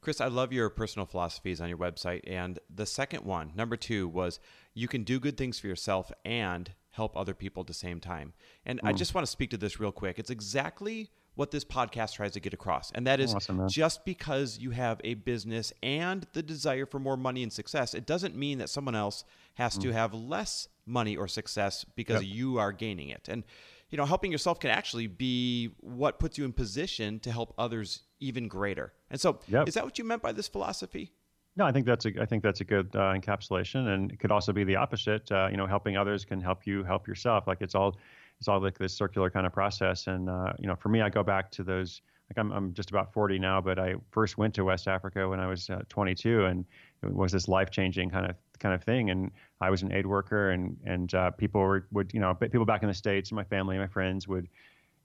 Chris, 0.02 0.22
I 0.22 0.28
love 0.28 0.54
your 0.54 0.70
personal 0.70 1.06
philosophies 1.06 1.60
on 1.60 1.68
your 1.68 1.78
website. 1.78 2.22
And 2.26 2.58
the 2.74 2.86
second 2.86 3.26
one, 3.26 3.52
number 3.54 3.76
two, 3.76 4.08
was 4.08 4.40
you 4.74 4.88
can 4.88 5.04
do 5.04 5.20
good 5.20 5.36
things 5.36 5.60
for 5.60 5.68
yourself 5.68 6.10
and 6.24 6.72
help 6.92 7.18
other 7.18 7.34
people 7.34 7.62
at 7.62 7.68
the 7.68 7.74
same 7.74 8.00
time. 8.00 8.34
And 8.66 8.82
mm. 8.82 8.88
I 8.88 8.94
just 8.94 9.14
want 9.14 9.26
to 9.26 9.32
speak 9.32 9.50
to 9.50 9.58
this 9.58 9.78
real 9.80 9.92
quick. 9.92 10.18
It's 10.18 10.30
exactly 10.30 11.10
what 11.40 11.52
this 11.52 11.64
podcast 11.64 12.16
tries 12.16 12.34
to 12.34 12.40
get 12.42 12.54
across. 12.54 12.92
And 12.92 13.08
that 13.08 13.22
is 13.22 13.34
awesome, 13.34 13.70
just 13.70 14.04
because 14.04 14.60
you 14.60 14.72
have 14.72 15.00
a 15.06 15.14
business 15.14 15.72
and 15.82 16.28
the 16.34 16.44
desire 16.44 16.86
for 16.86 17.00
more 17.00 17.16
money 17.16 17.44
and 17.44 17.54
success, 17.54 17.94
it 17.94 18.06
doesn't 18.06 18.36
mean 18.36 18.58
that 18.58 18.70
someone 18.70 18.94
else 18.94 19.24
has 19.54 19.78
mm. 19.78 19.84
to 19.84 19.94
have 19.94 20.14
less 20.14 20.68
money 20.86 21.16
or 21.16 21.30
success 21.30 21.86
because 21.96 22.24
yep. 22.24 22.36
you 22.36 22.58
are 22.58 22.74
gaining 22.74 23.08
it. 23.08 23.30
And 23.30 23.46
you 23.90 23.98
know, 23.98 24.06
helping 24.06 24.34
yourself 24.34 24.60
can 24.60 24.70
actually 24.70 25.08
be 25.08 25.72
what 25.80 26.20
puts 26.20 26.38
you 26.38 26.44
in 26.44 26.52
position 26.52 27.22
to 27.22 27.32
help 27.32 27.54
others 27.58 28.04
even 28.20 28.50
greater. 28.50 28.92
And 29.10 29.20
so, 29.20 29.40
yep. 29.48 29.68
is 29.68 29.76
that 29.76 29.86
what 29.86 29.98
you 29.98 30.04
meant 30.04 30.22
by 30.22 30.34
this 30.34 30.50
philosophy? 30.50 31.14
No, 31.56 31.66
I 31.66 31.72
think 31.72 31.86
that's 31.86 32.06
a 32.06 32.12
I 32.22 32.26
think 32.26 32.44
that's 32.44 32.60
a 32.60 32.66
good 32.66 32.90
uh, 32.94 33.14
encapsulation, 33.14 33.88
and 33.94 34.12
it 34.12 34.20
could 34.20 34.32
also 34.32 34.52
be 34.52 34.66
the 34.66 34.76
opposite. 34.76 35.32
Uh, 35.32 35.48
you 35.50 35.58
know, 35.58 35.66
helping 35.66 35.96
others 35.96 36.26
can 36.26 36.42
help 36.42 36.68
you 36.68 36.84
help 36.84 37.08
yourself. 37.08 37.48
Like 37.48 37.62
it's 37.62 37.76
all 37.76 37.96
it's 38.40 38.48
all 38.48 38.62
like 38.62 38.78
this 38.78 38.94
circular 38.94 39.30
kind 39.30 39.46
of 39.46 39.54
process. 39.54 40.08
And 40.08 40.30
uh, 40.30 40.54
you 40.60 40.68
know, 40.68 40.76
for 40.76 40.90
me, 40.90 41.02
I 41.02 41.10
go 41.10 41.24
back 41.24 41.52
to 41.52 41.64
those. 41.64 42.02
Like 42.30 42.38
I'm 42.38 42.52
I'm 42.52 42.74
just 42.74 42.92
about 42.92 43.12
40 43.12 43.40
now, 43.40 43.60
but 43.60 43.80
I 43.80 43.96
first 44.12 44.38
went 44.38 44.54
to 44.56 44.64
West 44.64 44.88
Africa 44.88 45.28
when 45.28 45.40
I 45.40 45.48
was 45.48 45.70
uh, 45.70 45.82
22, 45.90 46.46
and 46.46 46.64
it 47.04 47.12
was 47.14 47.32
this 47.32 47.48
life 47.48 47.72
changing 47.72 48.12
kind 48.12 48.30
of 48.30 48.36
kind 48.60 48.76
of 48.76 48.84
thing. 48.84 49.10
And 49.10 49.32
I 49.62 49.70
was 49.70 49.82
an 49.82 49.92
aid 49.92 50.06
worker, 50.06 50.52
and 50.52 50.78
and 50.86 51.14
uh, 51.14 51.32
people 51.32 51.62
were, 51.62 51.88
would 51.92 52.14
you 52.14 52.20
know 52.20 52.34
people 52.36 52.66
back 52.66 52.84
in 52.84 52.88
the 52.88 52.94
states, 52.94 53.32
and 53.32 53.36
my 53.36 53.44
family, 53.44 53.78
my 53.78 53.88
friends 53.88 54.28
would. 54.28 54.48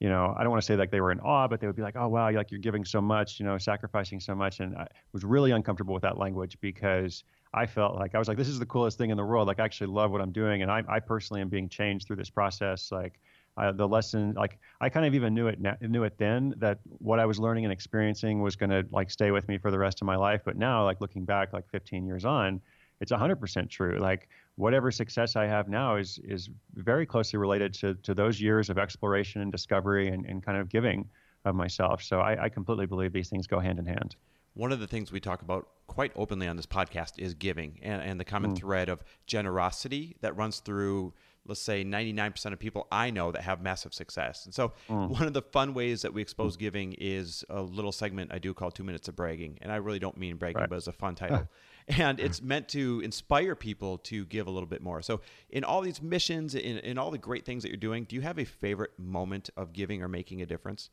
You 0.01 0.09
know, 0.09 0.35
I 0.37 0.43
don't 0.43 0.51
want 0.51 0.61
to 0.61 0.67
say 0.67 0.75
like 0.77 0.91
they 0.91 1.01
were 1.01 1.13
in 1.13 1.21
awe, 1.21 1.47
but 1.47 1.61
they 1.61 1.69
would 1.69 1.77
be 1.77 1.83
like, 1.83 1.95
"Oh 1.97 2.09
wow, 2.09 2.31
like 2.31 2.51
you're 2.51 2.61
giving 2.61 2.85
so 2.85 3.01
much, 3.01 3.39
you 3.39 3.47
know, 3.47 3.57
sacrificing 3.59 4.19
so 4.21 4.35
much," 4.35 4.59
and 4.59 4.77
I 4.77 4.89
was 5.13 5.25
really 5.25 5.53
uncomfortable 5.53 5.95
with 5.95 6.03
that 6.03 6.19
language 6.19 6.59
because 6.61 7.23
I 7.55 7.67
felt 7.67 7.95
like 7.95 8.17
I 8.17 8.19
was 8.19 8.27
like, 8.27 8.37
this 8.37 8.49
is 8.49 8.59
the 8.59 8.67
coolest 8.67 8.99
thing 8.99 9.11
in 9.11 9.17
the 9.17 9.25
world. 9.25 9.47
Like, 9.47 9.61
I 9.61 9.65
actually 9.65 9.87
love 9.87 10.11
what 10.11 10.21
I'm 10.21 10.33
doing, 10.33 10.63
and 10.63 10.71
I, 10.71 10.83
I 10.89 10.99
personally 10.99 11.41
am 11.41 11.49
being 11.49 11.69
changed 11.69 12.07
through 12.07 12.17
this 12.17 12.29
process. 12.29 12.91
Like, 12.91 13.21
uh, 13.57 13.71
the 13.71 13.87
lesson, 13.87 14.35
like, 14.35 14.59
I 14.81 14.89
kind 14.89 15.07
of 15.07 15.15
even 15.15 15.33
knew 15.35 15.47
it 15.47 15.61
knew 15.81 16.03
it 16.03 16.19
then 16.19 16.55
that 16.59 16.81
what 16.99 17.21
I 17.21 17.27
was 17.27 17.39
learning 17.39 17.65
and 17.65 17.73
experiencing 17.73 18.43
was 18.43 18.57
going 18.57 18.71
to 18.71 18.85
like 18.91 19.09
stay 19.09 19.31
with 19.31 19.47
me 19.47 19.59
for 19.59 19.71
the 19.71 19.79
rest 19.79 20.03
of 20.03 20.07
my 20.07 20.17
life. 20.17 20.43
But 20.45 20.57
now, 20.57 20.85
like 20.85 21.01
looking 21.01 21.25
back, 21.25 21.53
like 21.53 21.69
15 21.71 22.05
years 22.05 22.25
on, 22.25 22.61
it's 23.01 23.13
100% 23.13 23.71
true. 23.71 23.99
Like, 24.01 24.29
whatever 24.57 24.91
success 24.91 25.37
I 25.37 25.47
have 25.47 25.69
now 25.69 25.97
is 25.97 26.19
is 26.25 26.51
very 26.75 27.07
closely 27.07 27.39
related 27.39 27.73
to 27.75 27.95
to 28.03 28.15
those 28.15 28.41
years 28.41 28.69
of 28.69 28.79
exploration 28.79 29.43
and 29.43 29.53
discovery 29.53 30.09
and, 30.09 30.27
and 30.27 30.45
kind 30.45 30.59
of 30.59 30.69
giving 30.69 31.09
of 31.45 31.55
myself. 31.55 32.03
So 32.03 32.19
I, 32.19 32.45
I 32.45 32.49
completely 32.49 32.87
believe 32.87 33.13
these 33.13 33.29
things 33.29 33.47
go 33.47 33.61
hand 33.61 33.79
in 33.79 33.87
hand 33.87 34.17
one 34.55 34.73
of 34.73 34.81
the 34.81 34.87
things 34.87 35.13
we 35.13 35.21
talk 35.21 35.43
about 35.43 35.69
quite 35.87 36.13
openly 36.17 36.47
on 36.47 36.57
this 36.57 36.67
podcast 36.67 37.19
is 37.19 37.35
giving 37.35 37.79
and, 37.83 38.01
and 38.03 38.19
the 38.19 38.25
common 38.25 38.53
mm. 38.53 38.59
thread 38.59 38.89
of 38.89 39.05
generosity 39.27 40.17
that 40.21 40.37
runs 40.37 40.61
through 40.61 41.13
let's 41.47 41.61
say 41.61 41.85
99% 41.85 42.53
of 42.53 42.59
people 42.59 42.87
i 42.91 43.11
know 43.11 43.31
that 43.31 43.43
have 43.43 43.61
massive 43.61 43.93
success. 43.93 44.47
And 44.47 44.55
so 44.55 44.73
mm. 44.89 45.09
one 45.09 45.25
of 45.25 45.35
the 45.35 45.43
fun 45.43 45.75
ways 45.75 46.03
that 46.03 46.15
we 46.15 46.23
expose 46.23 46.57
giving 46.57 46.95
is 46.95 47.45
a 47.51 47.61
little 47.61 47.93
segment 47.93 48.33
i 48.33 48.39
do 48.39 48.55
called 48.55 48.75
two 48.75 48.85
minutes 48.85 49.09
of 49.09 49.17
bragging. 49.17 49.59
And 49.61 49.71
i 49.71 49.77
really 49.77 49.99
don't 49.99 50.17
mean 50.17 50.37
bragging 50.37 50.61
right. 50.61 50.71
but 50.71 50.77
it's 50.77 50.87
a 50.87 50.93
fun 50.93 51.15
title. 51.17 51.49
And 51.87 52.19
it's 52.19 52.41
meant 52.41 52.69
to 52.69 53.03
inspire 53.05 53.55
people 53.55 53.99
to 53.99 54.25
give 54.25 54.47
a 54.47 54.51
little 54.51 54.67
bit 54.67 54.81
more. 54.81 55.03
So 55.03 55.21
in 55.51 55.65
all 55.65 55.83
these 55.83 56.01
missions 56.01 56.55
in, 56.55 56.79
in 56.79 56.97
all 56.97 57.11
the 57.11 57.19
great 57.19 57.45
things 57.45 57.63
that 57.63 57.69
you're 57.69 57.77
doing 57.77 58.05
do 58.05 58.17
you 58.17 58.23
have 58.23 58.39
a 58.39 58.45
favorite 58.45 58.99
moment 58.99 59.51
of 59.57 59.73
giving 59.75 60.03
or 60.03 60.09
making 60.09 60.41
a 60.41 60.47
difference 60.47 60.89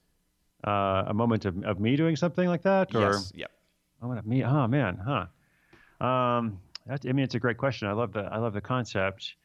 uh, 0.65 1.03
a 1.07 1.13
moment 1.13 1.45
of, 1.45 1.63
of 1.63 1.79
me 1.79 1.95
doing 1.95 2.15
something 2.15 2.47
like 2.47 2.63
that? 2.63 2.95
Or 2.95 2.99
yes. 3.17 3.31
Yep. 3.35 3.51
Moment 4.01 4.19
of 4.19 4.25
me. 4.25 4.43
Oh 4.43 4.67
man. 4.67 4.97
Huh. 4.97 5.25
Um, 6.05 6.59
that, 6.87 7.05
I 7.07 7.13
mean, 7.13 7.23
it's 7.23 7.35
a 7.35 7.39
great 7.39 7.57
question. 7.57 7.87
I 7.87 7.93
love 7.93 8.13
the 8.13 8.21
I 8.21 8.37
love 8.37 8.53
the 8.53 8.61
concept. 8.61 9.35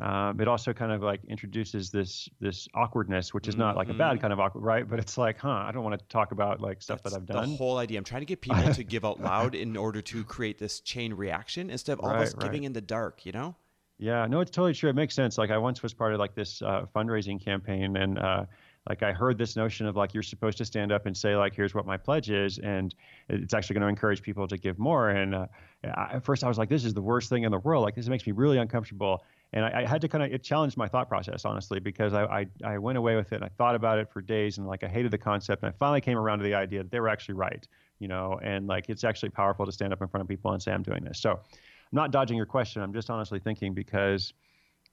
Um, 0.00 0.38
it 0.40 0.46
also 0.46 0.72
kind 0.74 0.92
of 0.92 1.02
like 1.02 1.24
introduces 1.24 1.90
this 1.90 2.28
this 2.40 2.68
awkwardness, 2.74 3.32
which 3.34 3.48
is 3.48 3.56
not 3.56 3.76
like 3.76 3.88
a 3.88 3.94
bad 3.94 4.12
Mm-hmm. 4.14 4.20
kind 4.20 4.32
of 4.32 4.40
awkward, 4.40 4.62
right? 4.62 4.88
But 4.88 4.98
it's 4.98 5.16
like, 5.18 5.38
huh, 5.38 5.48
I 5.66 5.72
don't 5.72 5.82
want 5.84 5.98
to 5.98 6.06
talk 6.06 6.32
about 6.32 6.60
like 6.60 6.82
stuff 6.82 7.02
That's 7.02 7.10
that 7.12 7.16
I've 7.20 7.26
done. 7.26 7.50
The 7.52 7.56
whole 7.56 7.78
idea. 7.78 7.98
I'm 7.98 8.04
trying 8.04 8.20
to 8.22 8.26
get 8.26 8.40
people 8.42 8.68
to 8.74 8.84
give 8.84 9.04
out 9.04 9.20
loud 9.20 9.54
in 9.62 9.76
order 9.76 10.02
to 10.02 10.24
create 10.24 10.58
this 10.58 10.80
chain 10.80 11.14
reaction 11.14 11.70
instead 11.70 11.94
of 11.94 12.00
all 12.00 12.10
of 12.10 12.16
Right, 12.16 12.28
us 12.28 12.34
giving 12.34 12.64
in 12.64 12.72
the 12.74 12.80
dark, 12.80 13.24
you 13.26 13.32
know? 13.32 13.56
Yeah, 13.98 14.26
no, 14.26 14.40
it's 14.40 14.50
totally 14.50 14.74
true. 14.74 14.90
It 14.90 14.94
makes 14.96 15.14
sense. 15.14 15.38
Like 15.38 15.50
I 15.50 15.56
once 15.58 15.82
was 15.82 15.94
part 15.94 16.12
of 16.12 16.18
like 16.20 16.34
this 16.34 16.60
uh, 16.60 16.84
fundraising 16.94 17.42
campaign, 17.42 17.96
and 17.96 18.18
uh, 18.18 18.44
like 18.88 19.02
I 19.02 19.12
heard 19.12 19.36
this 19.36 19.56
notion 19.56 19.86
of 19.86 19.96
like 19.96 20.14
you're 20.14 20.22
supposed 20.22 20.58
to 20.58 20.64
stand 20.64 20.92
up 20.92 21.06
and 21.06 21.16
say 21.16 21.36
like 21.36 21.54
here's 21.54 21.74
what 21.74 21.86
my 21.86 21.96
pledge 21.96 22.30
is, 22.30 22.58
and 22.58 22.94
it's 23.28 23.54
actually 23.54 23.74
going 23.74 23.82
to 23.82 23.88
encourage 23.88 24.22
people 24.22 24.46
to 24.46 24.56
give 24.56 24.78
more. 24.78 25.10
And 25.10 25.34
uh, 25.34 25.46
I, 25.84 26.14
at 26.14 26.24
first 26.24 26.44
I 26.44 26.48
was 26.48 26.58
like, 26.58 26.68
this 26.68 26.84
is 26.84 26.94
the 26.94 27.02
worst 27.02 27.28
thing 27.28 27.42
in 27.42 27.50
the 27.50 27.58
world. 27.58 27.82
Like 27.82 27.94
this 27.94 28.08
makes 28.08 28.26
me 28.26 28.32
really 28.32 28.58
uncomfortable. 28.58 29.24
And 29.52 29.64
I, 29.64 29.82
I 29.82 29.86
had 29.86 30.00
to 30.02 30.08
kind 30.08 30.22
of 30.24 30.32
it 30.32 30.42
challenged 30.42 30.76
my 30.76 30.88
thought 30.88 31.08
process 31.08 31.44
honestly 31.44 31.80
because 31.80 32.14
I, 32.14 32.24
I 32.24 32.46
I 32.64 32.78
went 32.78 32.98
away 32.98 33.16
with 33.16 33.32
it 33.32 33.36
and 33.36 33.44
I 33.44 33.50
thought 33.56 33.74
about 33.74 33.98
it 33.98 34.10
for 34.10 34.20
days 34.20 34.58
and 34.58 34.66
like 34.66 34.84
I 34.84 34.88
hated 34.88 35.10
the 35.10 35.18
concept 35.18 35.62
and 35.62 35.72
I 35.72 35.76
finally 35.78 36.00
came 36.00 36.18
around 36.18 36.38
to 36.38 36.44
the 36.44 36.54
idea 36.54 36.82
that 36.82 36.90
they 36.90 37.00
were 37.00 37.08
actually 37.08 37.34
right, 37.34 37.66
you 37.98 38.08
know, 38.08 38.38
and 38.42 38.66
like 38.66 38.88
it's 38.88 39.04
actually 39.04 39.30
powerful 39.30 39.66
to 39.66 39.72
stand 39.72 39.92
up 39.92 40.00
in 40.00 40.08
front 40.08 40.22
of 40.22 40.28
people 40.28 40.52
and 40.52 40.62
say 40.62 40.72
I'm 40.72 40.82
doing 40.82 41.02
this. 41.04 41.18
So 41.18 41.32
I'm 41.32 41.38
not 41.92 42.10
dodging 42.10 42.36
your 42.36 42.46
question. 42.46 42.82
I'm 42.82 42.92
just 42.92 43.10
honestly 43.10 43.38
thinking 43.38 43.74
because 43.74 44.32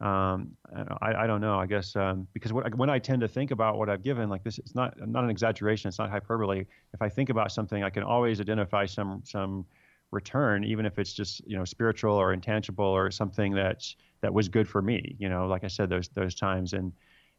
um, 0.04 0.58
I, 1.02 1.14
I 1.14 1.28
don't 1.28 1.40
know. 1.40 1.58
I 1.58 1.66
guess 1.66 1.96
um, 1.96 2.28
because 2.34 2.52
what, 2.52 2.76
when 2.76 2.90
I 2.90 3.00
tend 3.00 3.22
to 3.22 3.28
think 3.28 3.52
about 3.52 3.78
what 3.78 3.90
I've 3.90 4.04
given, 4.04 4.30
like 4.30 4.44
this, 4.44 4.58
it's 4.58 4.76
not 4.76 4.96
not 5.08 5.24
an 5.24 5.30
exaggeration. 5.30 5.88
It's 5.88 5.98
not 5.98 6.10
hyperbole. 6.10 6.66
If 6.94 7.02
I 7.02 7.08
think 7.08 7.30
about 7.30 7.54
something, 7.54 7.84
I 7.84 7.90
can 7.90 8.04
always 8.04 8.42
identify 8.42 8.86
some 8.86 9.22
some 9.24 9.66
return, 10.12 10.66
even 10.66 10.86
if 10.86 11.00
it's 11.00 11.14
just 11.14 11.42
you 11.48 11.58
know 11.58 11.64
spiritual 11.64 12.16
or 12.16 12.34
intangible 12.34 12.86
or 12.86 13.12
something 13.12 13.54
that 13.54 13.86
that 14.20 14.34
was 14.34 14.50
good 14.50 14.68
for 14.68 14.82
me. 14.82 15.16
You 15.20 15.30
know, 15.30 15.48
like 15.48 15.64
I 15.64 15.70
said, 15.70 15.90
those 15.90 16.10
those 16.10 16.36
times 16.36 16.74
and 16.74 16.92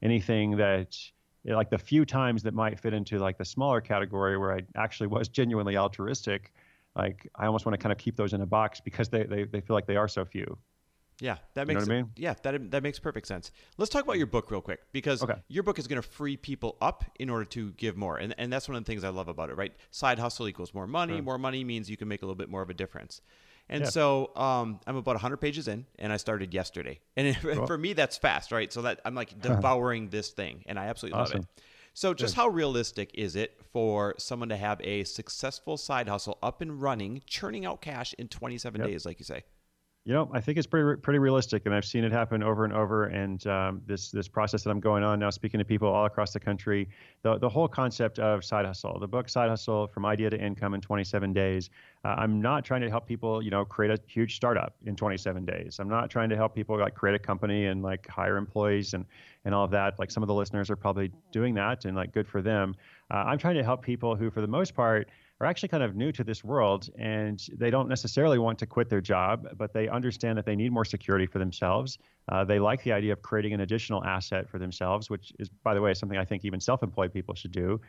anything 0.02 0.56
that 0.56 0.96
like 1.44 1.68
the 1.68 1.78
few 1.78 2.06
times 2.06 2.42
that 2.44 2.54
might 2.54 2.80
fit 2.80 2.94
into 2.94 3.18
like 3.18 3.36
the 3.36 3.44
smaller 3.44 3.82
category 3.82 4.38
where 4.38 4.54
I 4.54 4.60
actually 4.74 5.08
was 5.08 5.28
genuinely 5.28 5.76
altruistic, 5.76 6.54
like 6.96 7.28
I 7.34 7.44
almost 7.44 7.66
want 7.66 7.74
to 7.74 7.82
kind 7.82 7.92
of 7.92 7.98
keep 7.98 8.16
those 8.16 8.32
in 8.32 8.40
a 8.40 8.46
box 8.46 8.80
because 8.80 9.10
they 9.10 9.24
they, 9.24 9.44
they 9.44 9.60
feel 9.60 9.74
like 9.74 9.86
they 9.86 9.96
are 9.96 10.08
so 10.08 10.24
few. 10.24 10.56
Yeah, 11.20 11.36
that 11.54 11.68
You 11.68 11.74
know 11.74 11.80
makes 11.80 11.88
I 11.88 11.92
mean? 11.94 12.10
yeah 12.16 12.34
that 12.42 12.70
that 12.72 12.82
makes 12.82 12.98
perfect 12.98 13.26
sense. 13.26 13.50
Let's 13.78 13.90
talk 13.90 14.04
about 14.04 14.18
your 14.18 14.26
book 14.26 14.50
real 14.50 14.60
quick 14.60 14.80
because 14.92 15.22
Okay. 15.22 15.36
your 15.48 15.62
book 15.62 15.78
is 15.78 15.86
going 15.86 16.00
to 16.02 16.06
free 16.08 16.36
people 16.36 16.76
up 16.80 17.04
in 17.18 17.30
order 17.30 17.44
to 17.46 17.72
give 17.72 17.96
more, 17.96 18.16
and 18.18 18.34
and 18.36 18.52
that's 18.52 18.68
one 18.68 18.76
of 18.76 18.84
the 18.84 18.88
things 18.90 19.04
I 19.04 19.10
love 19.10 19.28
about 19.28 19.48
it. 19.50 19.56
Right, 19.56 19.72
side 19.90 20.18
hustle 20.18 20.48
equals 20.48 20.74
more 20.74 20.86
money. 20.86 21.14
Sure. 21.14 21.22
More 21.22 21.38
money 21.38 21.62
means 21.64 21.88
you 21.88 21.96
can 21.96 22.08
make 22.08 22.22
a 22.22 22.24
little 22.26 22.34
bit 22.36 22.48
more 22.48 22.62
of 22.62 22.70
a 22.70 22.74
difference. 22.74 23.20
And 23.70 23.84
Yeah. 23.84 23.90
so 23.90 24.36
um, 24.36 24.80
I'm 24.86 24.96
about 24.96 25.14
100 25.14 25.38
pages 25.38 25.68
in, 25.68 25.86
and 25.98 26.12
I 26.12 26.18
started 26.18 26.52
yesterday. 26.52 27.00
And 27.16 27.28
it, 27.28 27.36
Cool. 27.36 27.66
for 27.66 27.78
me, 27.78 27.94
that's 27.94 28.18
fast, 28.18 28.52
right? 28.52 28.70
So 28.72 28.82
that 28.82 29.00
I'm 29.06 29.14
like 29.14 29.40
devouring 29.40 30.10
this 30.10 30.30
thing, 30.30 30.64
and 30.66 30.78
I 30.78 30.86
absolutely 30.86 31.18
love 31.20 31.32
it. 31.32 31.46
So, 31.94 32.12
just 32.12 32.34
how 32.34 32.48
realistic 32.48 33.12
is 33.14 33.36
it 33.36 33.56
for 33.72 34.16
someone 34.18 34.48
to 34.48 34.56
have 34.56 34.80
a 34.82 35.04
successful 35.04 35.76
side 35.76 36.08
hustle 36.08 36.38
up 36.42 36.60
and 36.60 36.82
running, 36.82 37.22
churning 37.26 37.64
out 37.64 37.80
cash 37.80 38.14
in 38.18 38.26
27 38.28 38.80
Yep. 38.80 38.90
days, 38.90 39.06
like 39.06 39.20
you 39.20 39.24
say? 39.24 39.44
You 40.06 40.12
know, 40.12 40.30
I 40.34 40.40
think 40.42 40.58
it's 40.58 40.66
pretty 40.66 41.00
pretty 41.00 41.18
realistic, 41.18 41.64
and 41.64 41.74
I've 41.74 41.86
seen 41.86 42.04
it 42.04 42.12
happen 42.12 42.42
over 42.42 42.66
and 42.66 42.74
over. 42.74 43.04
And 43.04 43.44
um, 43.46 43.80
this 43.86 44.10
this 44.10 44.28
process 44.28 44.62
that 44.62 44.70
I'm 44.70 44.78
going 44.78 45.02
on 45.02 45.18
now, 45.18 45.30
speaking 45.30 45.56
to 45.56 45.64
people 45.64 45.88
all 45.88 46.04
across 46.04 46.34
the 46.34 46.40
country, 46.40 46.90
the 47.22 47.38
the 47.38 47.48
whole 47.48 47.66
concept 47.66 48.18
of 48.18 48.44
side 48.44 48.66
hustle, 48.66 48.98
the 48.98 49.08
book 49.08 49.30
Side 49.30 49.48
Hustle 49.48 49.86
from 49.86 50.04
Idea 50.04 50.28
to 50.28 50.38
Income 50.38 50.74
in 50.74 50.82
27 50.82 51.32
Days. 51.32 51.70
Uh, 52.04 52.16
I'm 52.18 52.42
not 52.42 52.66
trying 52.66 52.82
to 52.82 52.90
help 52.90 53.06
people, 53.06 53.40
you 53.40 53.50
know, 53.50 53.64
create 53.64 53.98
a 53.98 53.98
huge 54.06 54.36
startup 54.36 54.74
in 54.84 54.94
27 54.94 55.46
days. 55.46 55.78
I'm 55.80 55.88
not 55.88 56.10
trying 56.10 56.28
to 56.28 56.36
help 56.36 56.54
people 56.54 56.78
like 56.78 56.94
create 56.94 57.14
a 57.14 57.18
company 57.18 57.64
and 57.64 57.82
like 57.82 58.06
hire 58.06 58.36
employees 58.36 58.92
and 58.92 59.06
and 59.46 59.54
all 59.54 59.64
of 59.64 59.70
that. 59.70 59.98
Like 59.98 60.10
some 60.10 60.22
of 60.22 60.26
the 60.26 60.34
listeners 60.34 60.68
are 60.68 60.76
probably 60.76 61.12
doing 61.32 61.54
that, 61.54 61.86
and 61.86 61.96
like 61.96 62.12
good 62.12 62.28
for 62.28 62.42
them. 62.42 62.76
Uh, 63.10 63.24
I'm 63.26 63.38
trying 63.38 63.56
to 63.56 63.64
help 63.64 63.80
people 63.80 64.16
who, 64.16 64.30
for 64.30 64.42
the 64.42 64.48
most 64.48 64.74
part, 64.74 65.08
are 65.40 65.46
actually 65.46 65.68
kind 65.68 65.82
of 65.82 65.96
new 65.96 66.12
to 66.12 66.22
this 66.22 66.44
world 66.44 66.90
and 66.98 67.44
they 67.58 67.70
don't 67.70 67.88
necessarily 67.88 68.38
want 68.38 68.58
to 68.58 68.66
quit 68.66 68.88
their 68.88 69.00
job, 69.00 69.46
but 69.56 69.72
they 69.72 69.88
understand 69.88 70.38
that 70.38 70.46
they 70.46 70.54
need 70.54 70.70
more 70.70 70.84
security 70.84 71.26
for 71.26 71.38
themselves. 71.38 71.98
Uh, 72.28 72.44
they 72.44 72.58
like 72.58 72.82
the 72.84 72.92
idea 72.92 73.12
of 73.12 73.20
creating 73.20 73.52
an 73.52 73.60
additional 73.60 74.04
asset 74.04 74.48
for 74.48 74.58
themselves, 74.58 75.10
which 75.10 75.32
is, 75.38 75.48
by 75.48 75.74
the 75.74 75.80
way, 75.80 75.92
something 75.92 76.18
I 76.18 76.24
think 76.24 76.44
even 76.44 76.60
self-employed 76.60 77.12
people 77.12 77.34
should 77.34 77.52
do. 77.52 77.80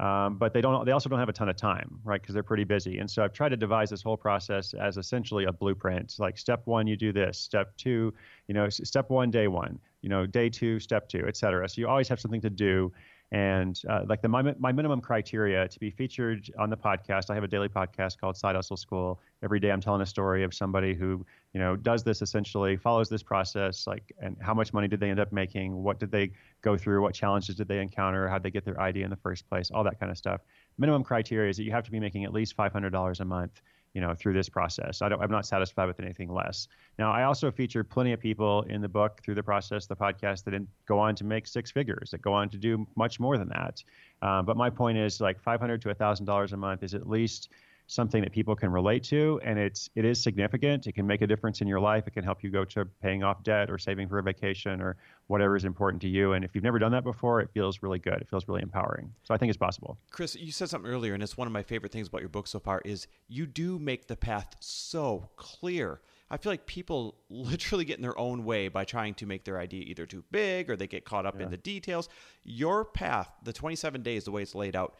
Um, 0.00 0.38
but 0.38 0.52
they 0.52 0.60
don't. 0.60 0.84
They 0.84 0.90
also 0.90 1.08
don't 1.08 1.20
have 1.20 1.28
a 1.28 1.32
ton 1.32 1.48
of 1.48 1.54
time, 1.54 2.00
right? 2.02 2.20
Because 2.20 2.34
they're 2.34 2.42
pretty 2.42 2.64
busy. 2.64 2.98
And 2.98 3.08
so 3.08 3.22
I've 3.22 3.32
tried 3.32 3.50
to 3.50 3.56
devise 3.56 3.90
this 3.90 4.02
whole 4.02 4.16
process 4.16 4.74
as 4.74 4.96
essentially 4.96 5.44
a 5.44 5.52
blueprint. 5.52 6.16
Like 6.18 6.36
step 6.36 6.62
one, 6.64 6.88
you 6.88 6.96
do 6.96 7.12
this. 7.12 7.38
Step 7.38 7.76
two, 7.76 8.12
you 8.48 8.54
know, 8.54 8.68
step 8.68 9.08
one, 9.08 9.30
day 9.30 9.46
one. 9.46 9.78
You 10.02 10.08
know, 10.08 10.26
day 10.26 10.50
two, 10.50 10.80
step 10.80 11.08
two, 11.08 11.24
et 11.28 11.36
cetera. 11.36 11.68
So 11.68 11.80
you 11.80 11.86
always 11.86 12.08
have 12.08 12.18
something 12.18 12.40
to 12.40 12.50
do. 12.50 12.92
And 13.32 13.80
uh, 13.88 14.02
like 14.06 14.22
the 14.22 14.28
my, 14.28 14.42
my 14.58 14.70
minimum 14.70 15.00
criteria 15.00 15.66
to 15.66 15.80
be 15.80 15.90
featured 15.90 16.50
on 16.58 16.70
the 16.70 16.76
podcast, 16.76 17.30
I 17.30 17.34
have 17.34 17.42
a 17.42 17.48
daily 17.48 17.68
podcast 17.68 18.18
called 18.18 18.36
Side 18.36 18.54
Hustle 18.54 18.76
School. 18.76 19.20
Every 19.42 19.58
day, 19.58 19.72
I'm 19.72 19.80
telling 19.80 20.02
a 20.02 20.06
story 20.06 20.44
of 20.44 20.54
somebody 20.54 20.94
who 20.94 21.26
you 21.52 21.60
know 21.60 21.74
does 21.74 22.04
this 22.04 22.22
essentially, 22.22 22.76
follows 22.76 23.08
this 23.08 23.22
process, 23.22 23.86
like 23.86 24.12
and 24.20 24.36
how 24.40 24.54
much 24.54 24.72
money 24.72 24.88
did 24.88 25.00
they 25.00 25.10
end 25.10 25.18
up 25.18 25.32
making? 25.32 25.82
What 25.82 25.98
did 25.98 26.12
they 26.12 26.30
go 26.62 26.76
through? 26.76 27.02
What 27.02 27.14
challenges 27.14 27.56
did 27.56 27.66
they 27.66 27.80
encounter? 27.80 28.28
How 28.28 28.34
did 28.34 28.44
they 28.44 28.50
get 28.50 28.64
their 28.64 28.80
idea 28.80 29.04
in 29.04 29.10
the 29.10 29.16
first 29.16 29.48
place? 29.48 29.70
All 29.70 29.82
that 29.84 29.98
kind 29.98 30.12
of 30.12 30.18
stuff. 30.18 30.42
Minimum 30.78 31.02
criteria 31.02 31.50
is 31.50 31.56
that 31.56 31.64
you 31.64 31.72
have 31.72 31.84
to 31.84 31.90
be 31.90 32.00
making 32.00 32.24
at 32.24 32.32
least 32.32 32.56
$500 32.56 33.20
a 33.20 33.24
month 33.24 33.62
you 33.94 34.00
know, 34.00 34.12
through 34.14 34.32
this 34.34 34.48
process. 34.48 35.00
I 35.00 35.08
don't, 35.08 35.22
I'm 35.22 35.30
not 35.30 35.46
satisfied 35.46 35.86
with 35.86 36.00
anything 36.00 36.32
less. 36.32 36.66
Now, 36.98 37.12
I 37.12 37.22
also 37.22 37.50
feature 37.50 37.84
plenty 37.84 38.12
of 38.12 38.20
people 38.20 38.62
in 38.62 38.80
the 38.80 38.88
book 38.88 39.20
through 39.22 39.36
the 39.36 39.42
process, 39.42 39.86
the 39.86 39.96
podcast, 39.96 40.44
that 40.44 40.54
in, 40.54 40.66
go 40.86 40.98
on 40.98 41.14
to 41.14 41.24
make 41.24 41.46
six 41.46 41.70
figures, 41.70 42.10
that 42.10 42.20
go 42.20 42.32
on 42.32 42.48
to 42.50 42.58
do 42.58 42.86
much 42.96 43.20
more 43.20 43.38
than 43.38 43.48
that. 43.50 43.82
Uh, 44.20 44.42
but 44.42 44.56
my 44.56 44.68
point 44.68 44.98
is, 44.98 45.20
like, 45.20 45.40
500 45.40 45.80
to 45.82 45.94
$1,000 45.94 46.52
a 46.52 46.56
month 46.56 46.82
is 46.82 46.94
at 46.94 47.08
least 47.08 47.50
something 47.86 48.22
that 48.22 48.32
people 48.32 48.56
can 48.56 48.70
relate 48.70 49.04
to, 49.04 49.40
and 49.44 49.58
it's 49.58 49.90
it 49.94 50.04
is 50.04 50.22
significant. 50.22 50.86
It 50.86 50.92
can 50.92 51.06
make 51.06 51.22
a 51.22 51.26
difference 51.26 51.60
in 51.60 51.68
your 51.68 51.80
life. 51.80 52.06
It 52.06 52.12
can 52.12 52.24
help 52.24 52.42
you 52.42 52.50
go 52.50 52.64
to 52.64 52.84
paying 53.02 53.22
off 53.22 53.42
debt 53.42 53.70
or 53.70 53.78
saving 53.78 54.08
for 54.08 54.18
a 54.18 54.22
vacation 54.22 54.80
or 54.80 54.96
whatever 55.26 55.56
is 55.56 55.64
important 55.64 56.00
to 56.02 56.08
you. 56.08 56.32
And 56.32 56.44
if 56.44 56.54
you've 56.54 56.64
never 56.64 56.78
done 56.78 56.92
that 56.92 57.04
before, 57.04 57.40
it 57.40 57.50
feels 57.52 57.82
really 57.82 57.98
good. 57.98 58.20
It 58.20 58.28
feels 58.28 58.48
really 58.48 58.62
empowering. 58.62 59.12
So 59.22 59.34
I 59.34 59.38
think 59.38 59.50
it's 59.50 59.58
possible. 59.58 59.98
Chris, 60.10 60.34
you 60.34 60.52
said 60.52 60.70
something 60.70 60.90
earlier, 60.90 61.14
and 61.14 61.22
it's 61.22 61.36
one 61.36 61.46
of 61.46 61.52
my 61.52 61.62
favorite 61.62 61.92
things 61.92 62.08
about 62.08 62.20
your 62.20 62.28
book 62.28 62.46
so 62.46 62.58
far 62.58 62.80
is 62.84 63.06
you 63.28 63.46
do 63.46 63.78
make 63.78 64.06
the 64.06 64.16
path 64.16 64.54
so 64.60 65.28
clear. 65.36 66.00
I 66.30 66.36
feel 66.36 66.52
like 66.52 66.66
people 66.66 67.16
literally 67.28 67.84
get 67.84 67.96
in 67.96 68.02
their 68.02 68.18
own 68.18 68.44
way 68.44 68.68
by 68.68 68.84
trying 68.84 69.14
to 69.14 69.26
make 69.26 69.44
their 69.44 69.58
idea 69.58 69.82
either 69.82 70.06
too 70.06 70.24
big 70.30 70.70
or 70.70 70.76
they 70.76 70.86
get 70.86 71.04
caught 71.04 71.26
up 71.26 71.40
in 71.40 71.50
the 71.50 71.56
details. 71.56 72.08
Your 72.42 72.84
path, 72.84 73.28
the 73.42 73.52
27 73.52 74.02
days, 74.02 74.24
the 74.24 74.30
way 74.30 74.42
it's 74.42 74.54
laid 74.54 74.74
out, 74.74 74.96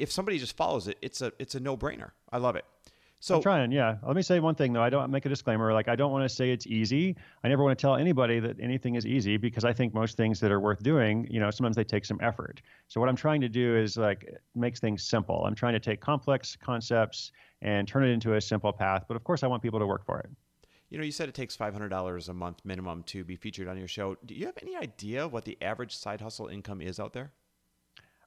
if 0.00 0.10
somebody 0.10 0.38
just 0.38 0.56
follows 0.56 0.88
it, 0.88 0.98
it's 1.02 1.20
a 1.20 1.32
it's 1.38 1.54
a 1.54 1.60
no 1.60 1.76
brainer. 1.76 2.10
I 2.32 2.38
love 2.38 2.56
it. 2.56 2.64
So 3.22 3.36
I'm 3.36 3.42
trying, 3.42 3.70
yeah. 3.70 3.98
Let 4.02 4.16
me 4.16 4.22
say 4.22 4.40
one 4.40 4.54
thing 4.54 4.72
though. 4.72 4.82
I 4.82 4.88
don't 4.88 5.10
make 5.10 5.26
a 5.26 5.28
disclaimer. 5.28 5.74
Like 5.74 5.88
I 5.88 5.94
don't 5.94 6.10
want 6.10 6.24
to 6.24 6.34
say 6.34 6.52
it's 6.52 6.66
easy. 6.66 7.14
I 7.44 7.48
never 7.48 7.62
want 7.62 7.78
to 7.78 7.80
tell 7.80 7.96
anybody 7.96 8.40
that 8.40 8.58
anything 8.58 8.94
is 8.94 9.04
easy 9.04 9.36
because 9.36 9.62
I 9.62 9.74
think 9.74 9.92
most 9.92 10.16
things 10.16 10.40
that 10.40 10.50
are 10.50 10.58
worth 10.58 10.82
doing, 10.82 11.26
you 11.30 11.38
know, 11.38 11.50
sometimes 11.50 11.76
they 11.76 11.84
take 11.84 12.06
some 12.06 12.18
effort. 12.22 12.62
So 12.88 12.98
what 12.98 13.10
I'm 13.10 13.16
trying 13.16 13.42
to 13.42 13.48
do 13.48 13.76
is 13.76 13.98
like 13.98 14.34
makes 14.54 14.80
things 14.80 15.02
simple. 15.02 15.44
I'm 15.44 15.54
trying 15.54 15.74
to 15.74 15.80
take 15.80 16.00
complex 16.00 16.56
concepts 16.56 17.32
and 17.60 17.86
turn 17.86 18.04
it 18.04 18.08
into 18.08 18.36
a 18.36 18.40
simple 18.40 18.72
path. 18.72 19.04
But 19.06 19.18
of 19.18 19.24
course, 19.24 19.42
I 19.42 19.48
want 19.48 19.62
people 19.62 19.80
to 19.80 19.86
work 19.86 20.06
for 20.06 20.20
it. 20.20 20.30
You 20.88 20.96
know, 20.96 21.04
you 21.04 21.12
said 21.12 21.28
it 21.28 21.34
takes 21.34 21.56
$500 21.56 22.28
a 22.28 22.32
month 22.32 22.62
minimum 22.64 23.02
to 23.04 23.22
be 23.22 23.36
featured 23.36 23.68
on 23.68 23.76
your 23.76 23.86
show. 23.86 24.16
Do 24.24 24.34
you 24.34 24.46
have 24.46 24.58
any 24.60 24.76
idea 24.76 25.28
what 25.28 25.44
the 25.44 25.58
average 25.60 25.94
side 25.94 26.22
hustle 26.22 26.48
income 26.48 26.80
is 26.80 26.98
out 26.98 27.12
there? 27.12 27.32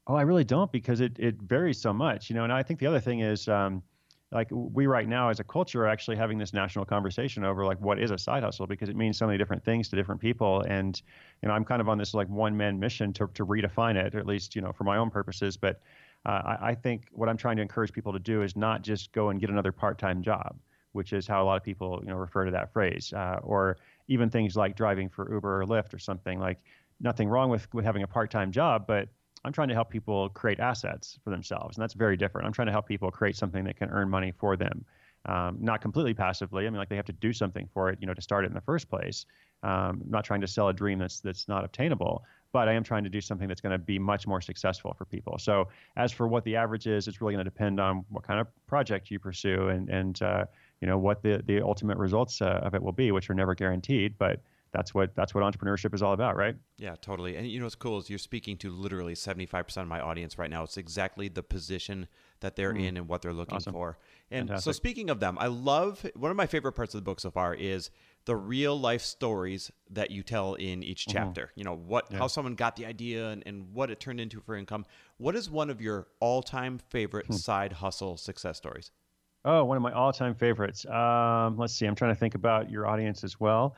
Oh, 0.07 0.15
I 0.15 0.21
really 0.23 0.43
don't 0.43 0.71
because 0.71 0.99
it, 0.99 1.17
it 1.17 1.41
varies 1.41 1.79
so 1.79 1.93
much, 1.93 2.29
you 2.29 2.35
know. 2.35 2.43
And 2.43 2.51
I 2.51 2.61
think 2.63 2.79
the 2.79 2.87
other 2.87 2.99
thing 2.99 3.21
is, 3.21 3.47
um, 3.47 3.83
like 4.31 4.47
we 4.51 4.87
right 4.87 5.07
now 5.07 5.29
as 5.29 5.39
a 5.39 5.43
culture 5.43 5.83
are 5.83 5.87
actually 5.87 6.17
having 6.17 6.39
this 6.39 6.53
national 6.53 6.85
conversation 6.85 7.43
over 7.45 7.63
like 7.65 7.79
what 7.79 7.99
is 7.99 8.09
a 8.09 8.17
side 8.17 8.41
hustle 8.41 8.65
because 8.65 8.89
it 8.89 8.95
means 8.95 9.15
so 9.15 9.27
many 9.27 9.37
different 9.37 9.63
things 9.63 9.89
to 9.89 9.95
different 9.95 10.19
people. 10.19 10.61
And 10.61 10.99
you 11.41 11.47
know, 11.47 11.53
I'm 11.53 11.63
kind 11.63 11.79
of 11.81 11.87
on 11.87 11.99
this 11.99 12.13
like 12.15 12.27
one 12.29 12.57
man 12.57 12.79
mission 12.79 13.13
to 13.13 13.27
to 13.27 13.45
redefine 13.45 13.95
it, 13.95 14.15
or 14.15 14.19
at 14.19 14.25
least 14.25 14.55
you 14.55 14.61
know 14.61 14.73
for 14.73 14.83
my 14.83 14.97
own 14.97 15.09
purposes. 15.09 15.55
But 15.55 15.81
uh, 16.25 16.57
I, 16.59 16.69
I 16.71 16.75
think 16.75 17.07
what 17.11 17.29
I'm 17.29 17.37
trying 17.37 17.55
to 17.57 17.61
encourage 17.61 17.93
people 17.93 18.11
to 18.13 18.19
do 18.19 18.41
is 18.41 18.55
not 18.57 18.81
just 18.81 19.13
go 19.13 19.29
and 19.29 19.39
get 19.39 19.49
another 19.49 19.71
part 19.71 19.99
time 19.99 20.21
job, 20.21 20.59
which 20.93 21.13
is 21.13 21.27
how 21.27 21.43
a 21.43 21.45
lot 21.45 21.55
of 21.57 21.63
people 21.63 21.99
you 22.01 22.09
know 22.09 22.17
refer 22.17 22.43
to 22.43 22.51
that 22.51 22.73
phrase, 22.73 23.13
uh, 23.13 23.39
or 23.43 23.77
even 24.07 24.29
things 24.29 24.55
like 24.57 24.75
driving 24.75 25.09
for 25.09 25.31
Uber 25.31 25.61
or 25.61 25.65
Lyft 25.65 25.93
or 25.93 25.99
something. 25.99 26.39
Like 26.39 26.59
nothing 26.99 27.29
wrong 27.29 27.49
with 27.49 27.71
with 27.73 27.85
having 27.85 28.03
a 28.03 28.07
part 28.07 28.31
time 28.31 28.51
job, 28.51 28.87
but 28.87 29.09
I'm 29.45 29.51
trying 29.51 29.67
to 29.69 29.73
help 29.73 29.89
people 29.89 30.29
create 30.29 30.59
assets 30.59 31.19
for 31.23 31.29
themselves, 31.29 31.77
and 31.77 31.83
that's 31.83 31.93
very 31.93 32.15
different. 32.15 32.47
I'm 32.47 32.53
trying 32.53 32.67
to 32.67 32.71
help 32.71 32.87
people 32.87 33.11
create 33.11 33.35
something 33.35 33.63
that 33.65 33.75
can 33.75 33.89
earn 33.89 34.09
money 34.09 34.31
for 34.31 34.55
them, 34.55 34.85
um, 35.25 35.57
not 35.59 35.81
completely 35.81 36.13
passively. 36.13 36.65
I 36.65 36.69
mean, 36.69 36.79
like 36.79 36.89
they 36.89 36.95
have 36.95 37.05
to 37.05 37.13
do 37.13 37.33
something 37.33 37.67
for 37.73 37.89
it, 37.89 37.97
you 37.99 38.07
know, 38.07 38.13
to 38.13 38.21
start 38.21 38.45
it 38.45 38.47
in 38.47 38.53
the 38.53 38.61
first 38.61 38.89
place. 38.89 39.25
Um, 39.63 40.01
I'm 40.03 40.09
not 40.09 40.23
trying 40.23 40.41
to 40.41 40.47
sell 40.47 40.69
a 40.69 40.73
dream 40.73 40.99
that's 40.99 41.19
that's 41.19 41.47
not 41.47 41.63
obtainable, 41.63 42.23
but 42.53 42.69
I 42.69 42.73
am 42.73 42.83
trying 42.83 43.03
to 43.03 43.09
do 43.09 43.19
something 43.19 43.47
that's 43.47 43.61
going 43.61 43.71
to 43.71 43.77
be 43.77 43.99
much 43.99 44.27
more 44.27 44.41
successful 44.41 44.93
for 44.97 45.05
people. 45.05 45.37
So, 45.39 45.67
as 45.97 46.11
for 46.11 46.27
what 46.27 46.43
the 46.45 46.55
average 46.55 46.87
is, 46.87 47.07
it's 47.07 47.21
really 47.21 47.33
going 47.33 47.43
to 47.43 47.49
depend 47.49 47.79
on 47.79 48.05
what 48.09 48.23
kind 48.23 48.39
of 48.39 48.47
project 48.67 49.11
you 49.11 49.19
pursue 49.19 49.69
and 49.69 49.89
and 49.89 50.21
uh, 50.21 50.45
you 50.81 50.87
know 50.87 50.97
what 50.97 51.21
the 51.21 51.41
the 51.45 51.61
ultimate 51.61 51.97
results 51.97 52.41
uh, 52.41 52.61
of 52.63 52.75
it 52.75 52.83
will 52.83 52.91
be, 52.93 53.11
which 53.11 53.29
are 53.29 53.33
never 53.33 53.55
guaranteed, 53.55 54.17
but 54.17 54.41
that's 54.73 54.93
what 54.93 55.15
that's 55.15 55.35
what 55.35 55.43
entrepreneurship 55.43 55.93
is 55.93 56.01
all 56.01 56.13
about, 56.13 56.35
right? 56.35 56.55
Yeah, 56.77 56.95
totally. 56.99 57.35
And 57.35 57.47
you 57.47 57.59
know 57.59 57.65
what's 57.65 57.75
cool 57.75 57.99
is 57.99 58.09
you're 58.09 58.17
speaking 58.17 58.57
to 58.57 58.71
literally 58.71 59.13
75% 59.13 59.77
of 59.77 59.87
my 59.87 60.01
audience 60.01 60.39
right 60.39 60.49
now. 60.49 60.63
It's 60.63 60.77
exactly 60.77 61.27
the 61.27 61.43
position 61.43 62.07
that 62.39 62.55
they're 62.55 62.73
mm. 62.73 62.87
in 62.87 62.97
and 62.97 63.07
what 63.07 63.21
they're 63.21 63.33
looking 63.33 63.57
awesome. 63.57 63.73
for. 63.73 63.99
And 64.31 64.47
Fantastic. 64.49 64.65
so 64.65 64.75
speaking 64.75 65.11
of 65.11 65.19
them, 65.19 65.37
I 65.39 65.47
love 65.47 66.05
one 66.15 66.31
of 66.31 66.37
my 66.37 66.47
favorite 66.47 66.73
parts 66.73 66.95
of 66.95 66.97
the 66.99 67.03
book 67.03 67.19
so 67.19 67.29
far 67.29 67.53
is 67.53 67.91
the 68.25 68.35
real 68.35 68.77
life 68.77 69.03
stories 69.03 69.71
that 69.91 70.09
you 70.09 70.23
tell 70.23 70.55
in 70.55 70.81
each 70.81 71.05
mm-hmm. 71.05 71.17
chapter. 71.17 71.41
Mm-hmm. 71.43 71.59
You 71.59 71.63
know, 71.65 71.75
what 71.75 72.07
yeah. 72.09 72.17
how 72.17 72.27
someone 72.27 72.55
got 72.55 72.75
the 72.75 72.87
idea 72.87 73.29
and, 73.29 73.43
and 73.45 73.73
what 73.73 73.91
it 73.91 73.99
turned 73.99 74.19
into 74.19 74.41
for 74.41 74.55
income. 74.55 74.85
What 75.17 75.35
is 75.35 75.51
one 75.51 75.69
of 75.69 75.81
your 75.81 76.07
all-time 76.19 76.79
favorite 76.89 77.27
hmm. 77.27 77.33
side 77.33 77.73
hustle 77.73 78.17
success 78.17 78.57
stories? 78.57 78.89
Oh, 79.45 79.65
one 79.65 79.77
of 79.77 79.83
my 79.83 79.91
all-time 79.91 80.33
favorites. 80.33 80.85
Um, 80.87 81.57
let's 81.57 81.73
see. 81.73 81.85
I'm 81.85 81.95
trying 81.95 82.11
to 82.11 82.19
think 82.19 82.33
about 82.33 82.71
your 82.71 82.87
audience 82.87 83.23
as 83.23 83.39
well 83.39 83.75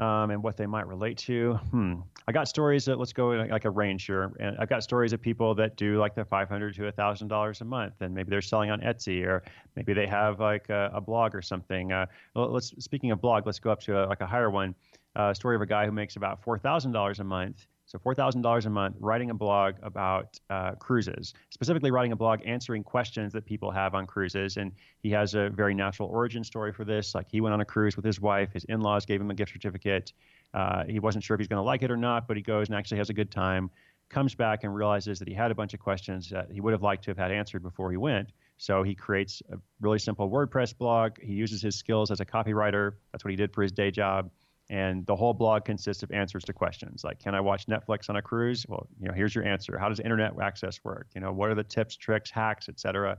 um, 0.00 0.30
and 0.30 0.42
what 0.42 0.56
they 0.56 0.66
might 0.66 0.86
relate 0.86 1.18
to. 1.18 1.54
Hmm. 1.70 1.94
I 2.26 2.32
got 2.32 2.48
stories 2.48 2.86
that 2.86 2.98
let's 2.98 3.12
go 3.12 3.28
like 3.28 3.66
a 3.66 3.70
range 3.70 4.06
here, 4.06 4.32
and 4.40 4.56
I've 4.58 4.68
got 4.68 4.82
stories 4.82 5.12
of 5.12 5.20
people 5.20 5.54
that 5.56 5.76
do 5.76 5.98
like 5.98 6.14
the 6.14 6.24
500 6.24 6.74
to 6.76 6.86
a 6.86 6.92
thousand 6.92 7.28
dollars 7.28 7.60
a 7.60 7.64
month, 7.64 7.94
and 8.00 8.14
maybe 8.14 8.30
they're 8.30 8.40
selling 8.40 8.70
on 8.70 8.80
Etsy, 8.80 9.24
or 9.24 9.42
maybe 9.76 9.92
they 9.92 10.06
have 10.06 10.40
like 10.40 10.70
a, 10.70 10.90
a 10.94 11.00
blog 11.00 11.34
or 11.34 11.42
something. 11.42 11.92
Uh, 11.92 12.06
let's 12.34 12.72
speaking 12.82 13.10
of 13.10 13.20
blog, 13.20 13.44
let's 13.44 13.58
go 13.58 13.70
up 13.70 13.80
to 13.82 14.04
a, 14.04 14.06
like 14.06 14.22
a 14.22 14.26
higher 14.26 14.50
one. 14.50 14.74
Uh, 15.16 15.34
story 15.34 15.56
of 15.56 15.60
a 15.60 15.66
guy 15.66 15.84
who 15.84 15.92
makes 15.92 16.16
about 16.16 16.42
four 16.42 16.58
thousand 16.58 16.92
dollars 16.92 17.20
a 17.20 17.24
month 17.24 17.66
so 17.90 17.98
$4,000 17.98 18.66
a 18.66 18.70
month 18.70 18.94
writing 19.00 19.30
a 19.30 19.34
blog 19.34 19.74
about 19.82 20.38
uh, 20.48 20.76
cruises, 20.76 21.34
specifically 21.50 21.90
writing 21.90 22.12
a 22.12 22.16
blog 22.16 22.38
answering 22.46 22.84
questions 22.84 23.32
that 23.32 23.44
people 23.44 23.72
have 23.72 23.96
on 23.96 24.06
cruises. 24.06 24.58
And 24.58 24.70
he 25.02 25.10
has 25.10 25.34
a 25.34 25.50
very 25.50 25.74
natural 25.74 26.08
origin 26.08 26.44
story 26.44 26.72
for 26.72 26.84
this. 26.84 27.16
Like 27.16 27.26
he 27.28 27.40
went 27.40 27.52
on 27.52 27.60
a 27.60 27.64
cruise 27.64 27.96
with 27.96 28.04
his 28.04 28.20
wife, 28.20 28.52
his 28.52 28.62
in 28.66 28.80
laws 28.80 29.06
gave 29.06 29.20
him 29.20 29.28
a 29.32 29.34
gift 29.34 29.52
certificate. 29.52 30.12
Uh, 30.54 30.84
he 30.84 31.00
wasn't 31.00 31.24
sure 31.24 31.34
if 31.34 31.40
he's 31.40 31.48
going 31.48 31.58
to 31.58 31.64
like 31.64 31.82
it 31.82 31.90
or 31.90 31.96
not, 31.96 32.28
but 32.28 32.36
he 32.36 32.44
goes 32.44 32.68
and 32.68 32.76
actually 32.76 32.98
has 32.98 33.10
a 33.10 33.12
good 33.12 33.32
time. 33.32 33.68
Comes 34.08 34.36
back 34.36 34.62
and 34.62 34.72
realizes 34.72 35.18
that 35.18 35.26
he 35.26 35.34
had 35.34 35.50
a 35.50 35.54
bunch 35.56 35.74
of 35.74 35.80
questions 35.80 36.30
that 36.30 36.48
he 36.52 36.60
would 36.60 36.72
have 36.72 36.82
liked 36.82 37.02
to 37.04 37.10
have 37.10 37.18
had 37.18 37.32
answered 37.32 37.60
before 37.60 37.90
he 37.90 37.96
went. 37.96 38.30
So 38.56 38.84
he 38.84 38.94
creates 38.94 39.42
a 39.50 39.56
really 39.80 39.98
simple 39.98 40.30
WordPress 40.30 40.78
blog. 40.78 41.20
He 41.20 41.32
uses 41.32 41.60
his 41.60 41.74
skills 41.74 42.12
as 42.12 42.20
a 42.20 42.24
copywriter. 42.24 42.92
That's 43.10 43.24
what 43.24 43.30
he 43.30 43.36
did 43.36 43.52
for 43.52 43.62
his 43.62 43.72
day 43.72 43.90
job 43.90 44.30
and 44.70 45.04
the 45.04 45.14
whole 45.14 45.34
blog 45.34 45.64
consists 45.64 46.02
of 46.02 46.10
answers 46.12 46.44
to 46.44 46.52
questions 46.52 47.04
like 47.04 47.18
can 47.18 47.34
i 47.34 47.40
watch 47.40 47.66
netflix 47.66 48.08
on 48.08 48.16
a 48.16 48.22
cruise 48.22 48.64
well 48.68 48.86
you 49.00 49.06
know 49.06 49.14
here's 49.14 49.34
your 49.34 49.44
answer 49.44 49.76
how 49.76 49.88
does 49.88 50.00
internet 50.00 50.32
access 50.40 50.80
work 50.84 51.08
you 51.14 51.20
know 51.20 51.32
what 51.32 51.50
are 51.50 51.54
the 51.54 51.64
tips 51.64 51.96
tricks 51.96 52.30
hacks 52.30 52.68
etc 52.68 53.18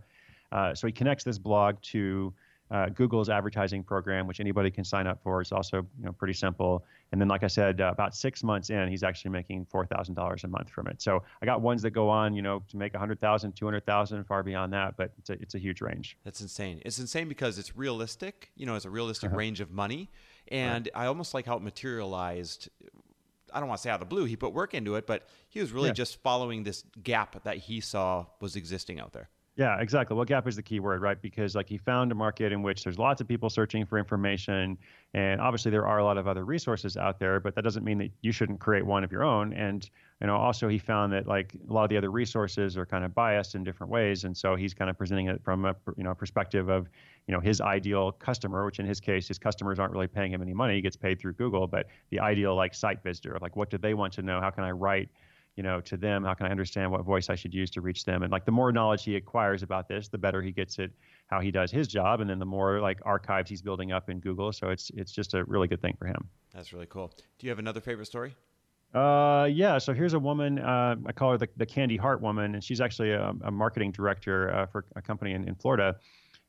uh, 0.52 0.76
so 0.76 0.88
he 0.88 0.92
connects 0.92 1.24
this 1.24 1.38
blog 1.38 1.82
to 1.82 2.34
uh, 2.72 2.88
Google's 2.90 3.30
advertising 3.30 3.84
program, 3.84 4.28
which 4.28 4.40
anybody 4.40 4.72
can 4.72 4.86
sign 4.86 5.06
up 5.06 5.22
for. 5.22 5.42
It's 5.42 5.52
also 5.52 5.78
you 6.00 6.06
know 6.06 6.14
pretty 6.14 6.34
simple. 6.34 6.86
And 7.12 7.20
then, 7.20 7.28
like 7.28 7.44
I 7.44 7.48
said, 7.48 7.82
uh, 7.82 7.90
about 7.92 8.16
six 8.16 8.44
months 8.44 8.70
in, 8.70 8.88
he's 8.88 9.04
actually 9.04 9.32
making 9.32 9.66
four 9.66 9.86
thousand 9.86 10.16
dollars 10.16 10.46
a 10.46 10.48
month 10.48 10.70
from 10.70 10.88
it. 10.88 11.02
So 11.02 11.22
I 11.42 11.46
got 11.46 11.62
ones 11.62 11.82
that 11.82 11.92
go 11.92 12.08
on, 12.08 12.34
you 12.34 12.42
know, 12.42 12.64
to 12.70 12.78
make 12.78 12.94
a 12.94 13.00
hundred 13.00 13.20
thousand, 13.20 13.58
two 13.58 13.66
hundred 13.66 13.86
thousand, 13.86 14.24
far 14.24 14.42
beyond 14.42 14.72
that. 14.72 14.96
But 14.96 15.12
it's 15.18 15.30
a, 15.30 15.34
it's 15.34 15.56
a 15.56 15.60
huge 15.60 15.82
range. 15.82 16.18
That's 16.24 16.40
insane. 16.40 16.82
It's 16.86 16.98
insane 16.98 17.28
because 17.28 17.60
it's 17.60 17.76
realistic. 17.76 18.52
You 18.56 18.66
know, 18.66 18.76
it's 18.76 18.86
a 18.86 18.90
realistic 18.90 19.30
uh-huh. 19.30 19.38
range 19.38 19.60
of 19.60 19.72
money, 19.72 20.10
and 20.52 20.90
right. 20.94 21.04
I 21.04 21.08
almost 21.08 21.34
like 21.34 21.46
how 21.46 21.56
it 21.56 21.64
materialized. 21.64 22.70
I 23.54 23.60
don't 23.60 23.68
want 23.68 23.80
to 23.80 23.84
say 23.84 23.90
out 23.90 23.96
of 23.96 24.00
the 24.02 24.06
blue. 24.06 24.26
He 24.26 24.36
put 24.36 24.54
work 24.54 24.74
into 24.74 24.96
it, 24.96 25.08
but 25.08 25.28
he 25.50 25.60
was 25.60 25.72
really 25.72 25.88
yeah. 25.88 25.94
just 25.94 26.22
following 26.22 26.64
this 26.64 26.84
gap 27.04 27.44
that 27.44 27.58
he 27.58 27.82
saw 27.82 28.26
was 28.40 28.56
existing 28.56 29.00
out 29.00 29.12
there. 29.14 29.30
Yeah, 29.58 29.80
exactly. 29.82 30.16
Well, 30.16 30.24
gap 30.24 30.48
is 30.48 30.56
the 30.56 30.64
key 30.64 30.80
word, 30.80 31.02
right? 31.02 31.22
Because 31.22 31.56
like 31.56 31.68
he 31.68 31.78
found 31.78 32.10
a 32.12 32.16
market 32.16 32.54
in 32.54 32.64
which 32.64 32.86
there's 32.86 32.98
lots 32.98 33.20
of 33.20 33.28
people 33.28 33.50
searching 33.50 33.86
for 33.86 33.98
information, 33.98 34.78
and 35.14 35.42
obviously 35.42 35.72
there 35.72 35.86
are 35.86 35.98
a 36.00 36.04
lot 36.06 36.18
of 36.18 36.26
other 36.26 36.46
resources 36.46 36.96
out 36.96 37.20
there, 37.20 37.42
but 37.42 37.54
that 37.56 37.64
doesn't 37.64 37.84
mean 37.84 37.98
that 37.98 38.12
you 38.22 38.32
shouldn't 38.32 38.62
create 38.62 38.86
one 38.86 39.04
of 39.04 39.12
your 39.12 39.24
own. 39.24 39.52
And 39.52 39.90
you 40.22 40.28
know, 40.28 40.38
also 40.38 40.70
he 40.70 40.78
found 40.78 41.12
that 41.12 41.28
like 41.28 41.54
a 41.70 41.74
lot 41.74 41.84
of 41.84 41.90
the 41.90 41.98
other 41.98 42.12
resources 42.12 42.78
are 42.78 42.86
kind 42.86 43.04
of 43.04 43.14
biased 43.14 43.54
in 43.54 43.64
different 43.66 43.92
ways, 43.92 44.24
and 44.24 44.36
so 44.36 44.56
he's 44.56 44.74
kind 44.74 44.90
of 44.90 44.98
presenting 44.98 45.28
it 45.28 45.44
from 45.44 45.66
a 45.66 45.76
you 45.98 46.06
know 46.06 46.16
perspective 46.16 46.70
of 46.70 46.88
you 47.28 47.34
know 47.34 47.40
his 47.40 47.62
ideal 47.62 48.12
customer, 48.12 48.66
which 48.66 48.80
in 48.80 48.86
his 48.86 49.00
case 49.00 49.28
his 49.28 49.38
customers 49.38 49.80
aren't 49.80 49.94
really 49.94 50.08
paying 50.08 50.32
him 50.32 50.42
any 50.42 50.54
money; 50.54 50.76
he 50.76 50.82
gets 50.82 50.96
paid 50.96 51.20
through 51.20 51.34
Google, 51.34 51.68
but 51.68 51.88
the 52.10 52.20
ideal 52.20 52.56
like 52.56 52.74
site 52.74 53.04
visitor, 53.04 53.38
like 53.42 53.56
what 53.56 53.70
do 53.70 53.78
they 53.78 53.94
want 53.94 54.14
to 54.14 54.22
know? 54.22 54.40
How 54.40 54.50
can 54.50 54.64
I 54.64 54.72
write? 54.72 55.10
you 55.58 55.64
know, 55.64 55.82
to 55.82 55.98
them? 55.98 56.24
How 56.24 56.34
can 56.34 56.46
I 56.46 56.50
understand 56.50 56.92
what 56.92 57.04
voice 57.04 57.30
I 57.30 57.36
should 57.36 57.54
use 57.54 57.70
to 57.72 57.82
reach 57.82 58.06
them? 58.06 58.24
And 58.24 58.32
like 58.32 58.46
the 58.46 58.52
more 58.52 58.72
knowledge 58.72 59.04
he 59.04 59.16
acquires 59.16 59.64
about 59.64 59.88
this, 59.88 60.08
the 60.08 60.18
better 60.18 60.42
he 60.42 60.52
gets 60.52 60.80
at 60.80 60.92
how 61.28 61.40
he 61.40 61.52
does 61.52 61.72
his 61.72 61.88
job, 61.88 62.22
and 62.22 62.30
then 62.30 62.40
the 62.40 62.46
more 62.46 62.80
like 62.80 63.00
archives 63.04 63.50
he's 63.50 63.62
building 63.62 63.92
up 63.92 64.10
in 64.10 64.20
Google. 64.20 64.52
So 64.52 64.70
it's 64.70 64.92
it's 64.96 65.12
just 65.12 65.34
a 65.34 65.44
really 65.46 65.68
good 65.68 65.82
thing 65.82 65.96
for 66.00 66.06
him. 66.06 66.28
That's 66.54 66.74
really 66.74 66.86
cool. 66.88 67.14
Do 67.38 67.48
you 67.48 67.50
have 67.50 67.60
another 67.60 67.82
favorite 67.82 68.06
story? 68.06 68.36
Uh, 68.94 69.48
yeah. 69.50 69.78
So 69.78 69.94
here's 69.94 70.14
a 70.14 70.20
woman. 70.20 70.60
Uh, 70.60 70.96
I 71.06 71.12
call 71.14 71.32
her 71.32 71.38
the, 71.38 71.48
the 71.58 71.66
Candy 71.66 71.96
Heart 71.96 72.22
Woman, 72.22 72.56
and 72.56 72.64
she's 72.64 72.82
actually 72.82 73.12
a, 73.12 73.34
a 73.44 73.52
marketing 73.52 73.92
director 73.92 74.54
uh, 74.54 74.66
for 74.66 74.86
a 74.96 75.02
company 75.02 75.32
in, 75.32 75.48
in 75.48 75.56
Florida. 75.56 75.96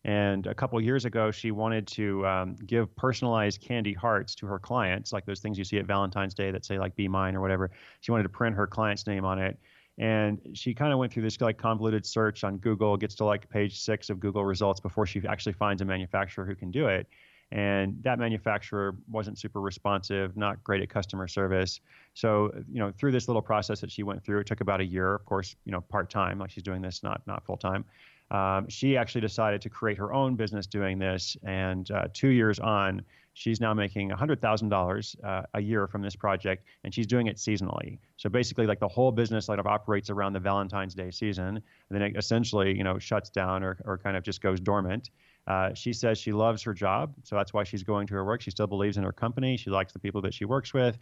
And 0.04 0.46
a 0.48 0.54
couple 0.54 0.80
years 0.80 1.04
ago, 1.04 1.30
she 1.30 1.52
wanted 1.52 1.86
to 1.88 2.26
um, 2.26 2.56
give 2.66 2.94
personalized 2.96 3.60
candy 3.60 3.92
hearts 3.92 4.34
to 4.36 4.46
her 4.46 4.58
clients, 4.58 5.12
like 5.12 5.24
those 5.26 5.40
things 5.40 5.56
you 5.56 5.64
see 5.64 5.78
at 5.78 5.86
Valentine's 5.86 6.34
Day 6.34 6.50
that 6.50 6.64
say 6.64 6.78
like 6.78 6.96
"Be 6.96 7.06
Mine" 7.06 7.36
or 7.36 7.40
whatever. 7.40 7.70
She 8.00 8.10
wanted 8.10 8.24
to 8.24 8.28
print 8.28 8.56
her 8.56 8.66
client's 8.66 9.06
name 9.06 9.24
on 9.24 9.38
it, 9.38 9.58
and 9.98 10.40
she 10.54 10.74
kind 10.74 10.92
of 10.92 10.98
went 10.98 11.12
through 11.12 11.22
this 11.22 11.40
like 11.40 11.56
convoluted 11.56 12.04
search 12.04 12.42
on 12.42 12.58
Google, 12.58 12.96
gets 12.96 13.14
to 13.16 13.24
like 13.24 13.48
page 13.48 13.78
six 13.78 14.10
of 14.10 14.18
Google 14.18 14.44
results 14.44 14.80
before 14.80 15.06
she 15.06 15.22
actually 15.28 15.52
finds 15.52 15.82
a 15.82 15.84
manufacturer 15.84 16.44
who 16.44 16.56
can 16.56 16.72
do 16.72 16.88
it. 16.88 17.06
And 17.52 18.02
that 18.02 18.18
manufacturer 18.18 18.96
wasn't 19.10 19.38
super 19.38 19.60
responsive, 19.60 20.38
not 20.38 20.64
great 20.64 20.80
at 20.80 20.88
customer 20.88 21.28
service. 21.28 21.80
So, 22.14 22.50
you 22.66 22.78
know, 22.78 22.90
through 22.92 23.12
this 23.12 23.28
little 23.28 23.42
process 23.42 23.78
that 23.82 23.92
she 23.92 24.02
went 24.02 24.24
through, 24.24 24.40
it 24.40 24.46
took 24.46 24.62
about 24.62 24.80
a 24.80 24.84
year, 24.86 25.14
of 25.14 25.26
course, 25.26 25.54
you 25.66 25.70
know, 25.70 25.82
part 25.82 26.08
time, 26.08 26.38
like 26.38 26.50
she's 26.50 26.62
doing 26.62 26.80
this, 26.80 27.02
not 27.02 27.20
not 27.26 27.44
full 27.44 27.58
time 27.58 27.84
um, 28.33 28.66
she 28.68 28.97
actually 28.97 29.21
decided 29.21 29.61
to 29.61 29.68
create 29.68 29.99
her 29.99 30.12
own 30.12 30.37
business 30.37 30.66
doing 30.66 30.99
this. 30.99 31.37
And 31.45 31.88
uh, 31.90 32.09
two 32.14 32.31
years 32.31 32.59
on, 32.59 33.03
she's 33.35 33.61
now 33.61 33.75
making 33.75 34.11
$100,000 34.11 35.25
uh, 35.25 35.42
a 35.53 35.61
year 35.61 35.87
from 35.87 36.01
this 36.01 36.16
project, 36.16 36.64
and 36.83 36.95
she's 36.95 37.07
doing 37.07 37.27
it 37.27 37.37
seasonally. 37.37 37.99
So 38.16 38.31
basically, 38.31 38.66
like 38.66 38.81
the 38.81 38.88
whole 38.88 39.12
business 39.12 39.51
like 39.51 39.59
operates 39.64 40.09
around 40.09 40.33
the 40.33 40.40
Valentine's 40.40 40.95
Day 40.95 41.11
season, 41.11 41.47
and 41.47 41.62
then 41.90 42.01
it 42.01 42.16
essentially, 42.16 42.75
you 42.75 42.85
know, 42.85 42.99
shuts 42.99 43.29
down 43.29 43.62
or, 43.62 43.79
or 43.85 43.99
kind 43.99 44.16
of 44.16 44.23
just 44.23 44.40
goes 44.40 44.61
dormant. 44.61 45.11
Uh, 45.47 45.75
she 45.75 45.92
says 45.92 46.16
she 46.16 46.33
loves 46.33 46.62
her 46.62 46.73
job, 46.73 47.14
so 47.25 47.37
that's 47.37 47.53
why 47.53 47.64
she's 47.64 47.83
going 47.83 48.07
to 48.07 48.14
her 48.14 48.25
work. 48.25 48.40
She 48.40 48.51
still 48.51 48.66
believes 48.66 48.97
in 48.97 49.03
her 49.03 49.12
company. 49.12 49.59
She 49.59 49.68
likes 49.68 49.92
the 49.92 49.99
people 49.99 50.23
that 50.23 50.33
she 50.33 50.47
works 50.47 50.73
with. 50.73 50.97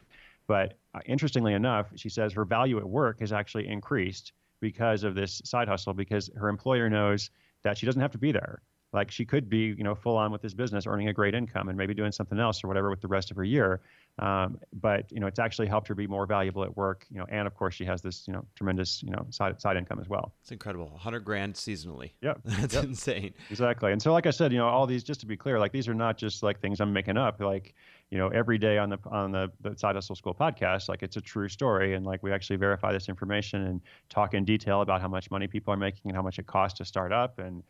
But 0.48 0.78
uh, 0.94 1.00
interestingly 1.06 1.54
enough, 1.54 1.92
she 1.94 2.08
says 2.08 2.32
her 2.32 2.44
value 2.44 2.78
at 2.78 2.88
work 2.88 3.20
has 3.20 3.32
actually 3.32 3.68
increased 3.68 4.32
because 4.60 5.04
of 5.04 5.14
this 5.14 5.40
side 5.44 5.68
hustle 5.68 5.94
because 5.94 6.30
her 6.36 6.48
employer 6.48 6.88
knows 6.88 7.30
that 7.62 7.78
she 7.78 7.86
doesn't 7.86 8.02
have 8.02 8.12
to 8.12 8.18
be 8.18 8.32
there. 8.32 8.62
Like 8.92 9.10
she 9.10 9.24
could 9.24 9.48
be, 9.48 9.74
you 9.76 9.84
know, 9.84 9.94
full 9.94 10.16
on 10.16 10.32
with 10.32 10.42
this 10.42 10.54
business, 10.54 10.86
earning 10.86 11.08
a 11.08 11.12
great 11.12 11.34
income 11.34 11.68
and 11.68 11.78
maybe 11.78 11.94
doing 11.94 12.10
something 12.10 12.38
else 12.38 12.64
or 12.64 12.68
whatever 12.68 12.90
with 12.90 13.00
the 13.00 13.08
rest 13.08 13.30
of 13.30 13.36
her 13.36 13.44
year. 13.44 13.80
Um, 14.18 14.58
but 14.72 15.10
you 15.12 15.20
know, 15.20 15.26
it's 15.26 15.38
actually 15.38 15.68
helped 15.68 15.86
her 15.88 15.94
be 15.94 16.06
more 16.06 16.26
valuable 16.26 16.64
at 16.64 16.76
work. 16.76 17.06
You 17.10 17.18
know, 17.18 17.26
and 17.28 17.46
of 17.46 17.54
course 17.54 17.74
she 17.74 17.84
has 17.84 18.02
this, 18.02 18.26
you 18.26 18.32
know, 18.32 18.44
tremendous, 18.56 19.02
you 19.02 19.10
know, 19.10 19.26
side 19.30 19.60
side 19.60 19.76
income 19.76 20.00
as 20.00 20.08
well. 20.08 20.32
It's 20.42 20.50
incredible, 20.50 20.88
100 20.88 21.20
grand 21.20 21.54
seasonally. 21.54 22.12
Yeah, 22.20 22.34
that's 22.44 22.74
yep. 22.74 22.84
insane. 22.84 23.32
Exactly. 23.50 23.92
And 23.92 24.02
so, 24.02 24.12
like 24.12 24.26
I 24.26 24.30
said, 24.30 24.52
you 24.52 24.58
know, 24.58 24.66
all 24.66 24.86
these, 24.86 25.04
just 25.04 25.20
to 25.20 25.26
be 25.26 25.36
clear, 25.36 25.58
like 25.58 25.72
these 25.72 25.88
are 25.88 25.94
not 25.94 26.18
just 26.18 26.42
like 26.42 26.60
things 26.60 26.80
I'm 26.80 26.92
making 26.92 27.16
up. 27.16 27.40
Like 27.40 27.74
you 28.10 28.18
know 28.18 28.28
every 28.28 28.58
day 28.58 28.76
on 28.76 28.90
the 28.90 28.98
on 29.06 29.32
the, 29.32 29.50
the 29.60 29.76
side 29.78 29.94
hustle 29.94 30.16
school 30.16 30.34
podcast 30.34 30.88
like 30.88 31.02
it's 31.02 31.16
a 31.16 31.20
true 31.20 31.48
story 31.48 31.94
and 31.94 32.04
like 32.04 32.22
we 32.22 32.32
actually 32.32 32.56
verify 32.56 32.92
this 32.92 33.08
information 33.08 33.66
and 33.66 33.80
talk 34.08 34.34
in 34.34 34.44
detail 34.44 34.82
about 34.82 35.00
how 35.00 35.08
much 35.08 35.30
money 35.30 35.46
people 35.46 35.72
are 35.72 35.76
making 35.76 36.02
and 36.06 36.16
how 36.16 36.22
much 36.22 36.38
it 36.38 36.46
costs 36.46 36.76
to 36.78 36.84
start 36.84 37.12
up 37.12 37.38
and 37.38 37.62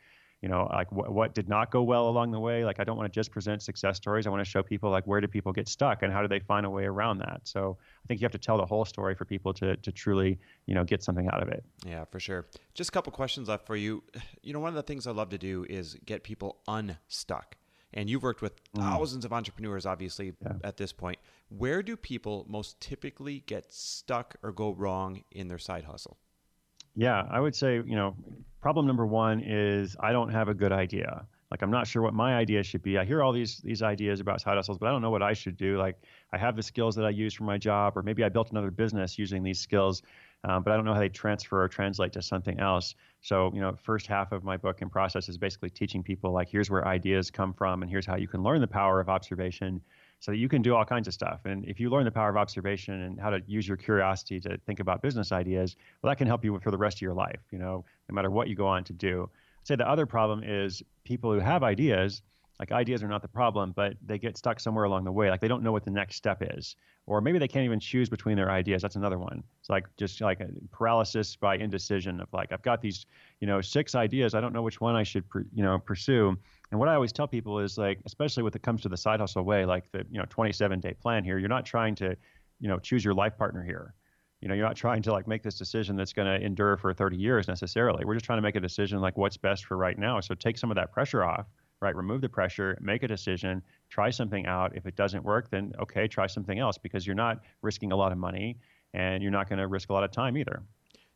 you 0.43 0.49
know 0.49 0.69
like 0.73 0.89
wh- 0.89 1.11
what 1.11 1.35
did 1.35 1.49
not 1.49 1.71
go 1.71 1.83
well 1.83 2.09
along 2.09 2.31
the 2.31 2.41
way? 2.41 2.65
Like 2.65 2.81
i 2.81 2.85
don't 2.85 2.97
want 2.97 3.13
to 3.13 3.19
just 3.19 3.31
present 3.31 3.63
success 3.63 3.97
stories. 3.97 4.27
I 4.27 4.31
want 4.31 4.45
to 4.45 4.51
show 4.51 4.63
people 4.63 4.91
like 4.91 5.07
where 5.07 5.21
do 5.21 5.29
people 5.29 5.53
get 5.53 5.69
stuck 5.69 6.03
and 6.03 6.13
how 6.13 6.23
do 6.23 6.29
they 6.29 6.41
find 6.41 6.65
a 6.67 6.71
way 6.71 6.85
around 6.85 7.19
that? 7.19 7.41
So 7.45 7.77
i 7.81 8.07
think 8.07 8.21
you 8.21 8.25
have 8.25 8.33
to 8.33 8.39
tell 8.39 8.57
the 8.57 8.67
whole 8.67 8.85
story 8.85 9.15
for 9.15 9.25
people 9.25 9.53
to 9.55 9.77
to 9.77 9.93
truly 9.93 10.39
you 10.67 10.75
know 10.75 10.85
get 10.85 11.03
something 11.03 11.29
out 11.29 11.43
of 11.43 11.49
it. 11.49 11.65
Yeah 11.87 12.05
for 12.05 12.21
sure. 12.21 12.47
Just 12.75 12.91
a 12.91 12.93
couple 12.93 13.13
questions 13.13 13.49
left 13.49 13.67
for 13.67 13.77
you. 13.77 14.03
You 14.43 14.55
know 14.55 14.61
one 14.61 14.71
of 14.71 14.75
the 14.75 14.83
things 14.83 15.07
i 15.07 15.11
love 15.11 15.29
to 15.31 15.39
do 15.39 15.67
is 15.69 15.97
get 16.07 16.25
people 16.25 16.61
unstuck. 16.67 17.57
And 17.93 18.09
you've 18.09 18.23
worked 18.23 18.41
with 18.41 18.55
mm. 18.73 18.81
thousands 18.81 19.25
of 19.25 19.33
entrepreneurs 19.33 19.85
obviously 19.85 20.33
yeah. 20.43 20.53
at 20.65 20.77
this 20.77 20.93
point. 20.93 21.19
Where 21.49 21.83
do 21.83 21.97
people 21.97 22.47
most 22.49 22.81
typically 22.81 23.41
get 23.47 23.73
stuck 23.73 24.37
or 24.43 24.53
go 24.53 24.73
wrong 24.73 25.25
in 25.31 25.49
their 25.49 25.59
side 25.59 25.85
hustle 25.85 26.19
yeah 26.97 27.27
i 27.31 27.41
would 27.41 27.55
say 27.55 27.77
you 27.77 27.97
know 27.97 28.15
problem 28.61 28.87
number 28.87 29.07
one 29.07 29.41
is 29.41 29.97
i 30.01 30.13
don't 30.13 30.31
have 30.31 30.49
a 30.49 30.55
good 30.55 30.73
idea 30.73 31.27
like 31.51 31.63
i'm 31.63 31.71
not 31.71 31.87
sure 31.87 32.03
what 32.03 32.15
my 32.15 32.35
idea 32.37 32.63
should 32.63 32.83
be 32.83 32.99
i 32.99 33.05
hear 33.05 33.23
all 33.23 33.33
these 33.33 33.59
these 33.59 33.83
ideas 33.83 34.21
about 34.21 34.41
side 34.41 34.57
hustles 34.57 34.79
but 34.79 34.87
i 34.87 34.91
don't 34.91 35.03
know 35.03 35.11
what 35.11 35.23
i 35.23 35.33
should 35.33 35.57
do 35.57 35.79
like 35.79 35.97
i 36.33 36.39
have 36.39 36.57
the 36.57 36.63
skills 36.63 36.95
that 36.95 37.05
i 37.05 37.11
use 37.11 37.35
for 37.35 37.45
my 37.45 37.59
job 37.59 37.97
or 37.97 38.03
maybe 38.03 38.25
i 38.25 38.29
built 38.29 38.51
another 38.51 38.71
business 38.71 39.19
using 39.19 39.43
these 39.43 39.61
skills 39.61 40.03
um, 40.45 40.63
but 40.63 40.73
I 40.73 40.77
don't 40.77 40.85
know 40.85 40.95
how 40.95 41.01
they 41.01 41.09
transfer 41.09 41.63
or 41.63 41.69
translate 41.69 42.13
to 42.15 42.23
something 42.23 42.59
else. 42.61 42.95
So, 43.21 43.51
you 43.55 43.61
know, 43.61 43.77
first 43.83 44.07
half 44.07 44.33
of 44.33 44.43
my 44.43 44.57
book 44.57 44.81
and 44.81 44.91
process 44.91 45.29
is 45.29 45.37
basically 45.37 45.69
teaching 45.69 46.03
people 46.03 46.33
like 46.33 46.49
here's 46.49 46.71
where 46.71 46.87
ideas 46.89 47.31
come 47.31 47.53
from 47.53 47.83
and 47.83 47.91
here's 47.91 48.07
how 48.07 48.17
you 48.17 48.27
can 48.27 48.43
learn 48.43 48.61
the 48.61 48.67
power 48.67 49.01
of 49.01 49.09
observation. 49.11 49.83
So 50.21 50.31
that 50.31 50.37
you 50.37 50.49
can 50.49 50.63
do 50.63 50.75
all 50.75 50.85
kinds 50.85 51.09
of 51.09 51.15
stuff. 51.15 51.41
And 51.47 51.65
if 51.67 51.81
you 51.81 51.91
learn 51.91 52.05
the 52.05 52.11
power 52.11 52.31
of 52.31 52.37
observation 52.37 52.95
and 53.03 53.19
how 53.19 53.31
to 53.31 53.43
use 53.47 53.67
your 53.67 53.77
curiosity 53.77 54.39
to 54.41 54.59
think 54.67 54.79
about 54.79 55.03
business 55.03 55.33
ideas, 55.33 55.77
well, 56.03 56.11
that 56.11 56.17
can 56.17 56.27
help 56.27 56.45
you 56.45 56.59
for 56.61 56.71
the 56.71 56.79
rest 56.79 56.99
of 56.99 57.03
your 57.03 57.15
life. 57.15 57.41
You 57.51 57.59
know, 57.59 57.85
no 58.09 58.15
matter 58.15 58.31
what 58.31 58.49
you 58.49 58.55
go 58.55 58.67
on 58.67 58.85
to 58.85 58.93
do. 58.93 59.29
I'd 59.61 59.67
say 59.67 59.77
the 59.77 59.89
other 59.89 60.07
problem 60.07 60.43
is 60.45 60.83
people 61.05 61.33
who 61.33 61.41
have 61.41 61.63
ideas 61.63 62.23
like 62.61 62.73
ideas 62.73 63.03
are 63.03 63.09
not 63.09 63.23
the 63.23 63.29
problem, 63.29 63.73
but 63.75 63.95
they 64.05 64.19
get 64.19 64.37
stuck 64.37 64.61
somewhere 64.61 64.85
along 64.85 65.05
the 65.05 65.11
way. 65.11 65.31
Like 65.31 65.41
they 65.41 65.49
don't 65.49 65.63
know 65.63 65.73
what 65.73 65.83
the 65.83 65.91
next 65.91 66.17
step 66.17 66.43
is, 66.43 66.77
or 67.07 67.23
maybe 67.23 67.39
they 67.39 67.49
can't 67.49 67.65
even 67.65 67.81
choose 67.81 68.11
between 68.11 68.37
their 68.37 68.51
ideas. 68.51 68.83
That's 68.83 68.97
another 68.97 69.19
one. 69.19 69.43
It's 69.61 69.71
like 69.71 69.87
just 69.97 70.21
like 70.21 70.41
a 70.41 70.49
paralysis 70.71 71.37
by 71.37 71.57
indecision 71.57 72.21
of 72.21 72.29
like 72.35 72.53
I've 72.53 72.61
got 72.61 72.83
these, 72.83 73.07
you 73.41 73.47
know, 73.47 73.63
six 73.63 73.95
ideas. 73.95 74.35
I 74.35 74.43
don't 74.43 74.53
know 74.53 74.61
which 74.61 74.79
one 74.79 74.95
I 74.95 75.05
should, 75.05 75.25
you 75.55 75.63
know, 75.63 75.79
pursue. 75.79 76.37
And 76.71 76.79
what 76.79 76.89
I 76.89 76.95
always 76.95 77.13
tell 77.13 77.27
people 77.27 77.59
is 77.59 77.77
like, 77.77 78.01
especially 78.07 78.43
when 78.43 78.53
it 78.55 78.63
comes 78.63 78.83
to 78.83 78.89
the 78.89 78.97
side 78.97 79.21
hustle 79.21 79.43
way, 79.43 79.65
like 79.65 79.91
the 79.93 80.05
you 80.11 80.19
know 80.19 80.27
27 80.29 80.81
day 80.81 80.95
plan 80.95 81.25
here, 81.25 81.39
you're 81.39 81.49
not 81.49 81.67
trying 81.67 81.95
to, 81.97 82.17
you 82.61 82.69
know, 82.69 82.79
choose 82.79 83.05
your 83.05 83.15
life 83.15 83.37
partner 83.37 83.63
here. 83.63 83.95
You 84.41 84.49
know, 84.49 84.55
you're 84.55 84.67
not 84.67 84.77
trying 84.77 85.03
to 85.03 85.13
like 85.13 85.29
make 85.29 85.43
this 85.43 85.59
decision 85.59 85.97
that's 85.97 86.13
going 86.13 86.27
to 86.27 86.45
endure 86.45 86.77
for 86.77 86.95
30 86.95 87.17
years 87.17 87.49
necessarily. 87.49 88.05
We're 88.05 88.15
just 88.15 88.25
trying 88.25 88.39
to 88.39 88.43
make 88.43 88.57
a 88.57 88.61
decision 88.61 89.01
like 89.01 89.19
what's 89.19 89.37
best 89.37 89.67
for 89.67 89.77
right 89.77 89.99
now. 89.99 90.21
So 90.21 90.35
take 90.35 90.57
some 90.57 90.71
of 90.71 90.77
that 90.77 90.93
pressure 90.93 91.25
off 91.25 91.47
right? 91.81 91.97
Remove 91.97 92.21
the 92.21 92.29
pressure, 92.29 92.79
make 92.81 93.03
a 93.03 93.09
decision, 93.09 93.63
try 93.89 94.11
something 94.11 94.47
out. 94.47 94.77
If 94.77 94.87
it 94.87 94.97
doesn't 94.97 95.25
work, 95.25 95.51
then 95.51 95.73
okay, 95.81 96.07
try 96.07 96.27
something 96.27 96.59
else 96.59 96.79
because 96.79 97.07
you're 97.07 97.17
not 97.17 97.41
risking 97.63 97.93
a 97.93 97.97
lot 97.97 98.13
of 98.13 98.19
money 98.19 98.59
and 98.93 99.23
you're 99.23 99.33
not 99.33 99.49
going 99.49 99.59
to 99.59 99.67
risk 99.67 99.91
a 99.91 99.93
lot 99.93 100.05
of 100.05 100.11
time 100.11 100.37
either. 100.37 100.63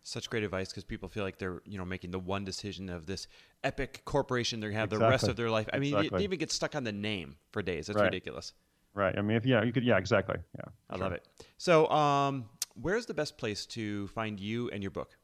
Such 0.06 0.28
great 0.28 0.44
advice 0.44 0.68
because 0.68 0.84
people 0.84 1.08
feel 1.08 1.24
like 1.24 1.38
they're 1.38 1.62
you 1.64 1.78
know 1.78 1.84
making 1.84 2.10
the 2.10 2.18
one 2.18 2.44
decision 2.44 2.90
of 2.90 3.06
this 3.06 3.26
epic 3.64 4.02
corporation 4.04 4.60
they're 4.60 4.68
gonna 4.68 4.80
have 4.80 4.88
exactly. 4.90 5.06
the 5.06 5.10
rest 5.10 5.28
of 5.28 5.36
their 5.36 5.50
life. 5.50 5.68
I 5.72 5.78
mean, 5.78 5.94
exactly. 5.94 6.18
they 6.18 6.24
even 6.24 6.38
get 6.38 6.52
stuck 6.52 6.76
on 6.76 6.84
the 6.84 6.92
name 6.92 7.36
for 7.52 7.62
days. 7.62 7.86
That's 7.86 7.96
right. 7.96 8.04
ridiculous. 8.04 8.52
Right. 8.94 9.16
I 9.18 9.22
mean, 9.22 9.36
if 9.36 9.44
yeah, 9.44 9.64
you 9.64 9.72
could. 9.72 9.82
Yeah, 9.82 9.98
exactly. 9.98 10.36
Yeah. 10.56 10.64
I 10.90 10.96
sure. 10.96 11.04
love 11.04 11.12
it. 11.12 11.26
So, 11.56 11.88
um, 11.88 12.44
where's 12.80 13.06
the 13.06 13.14
best 13.14 13.38
place 13.38 13.66
to 13.66 14.06
find 14.08 14.38
you 14.38 14.70
and 14.70 14.82
your 14.82 14.90
book? 14.90 15.16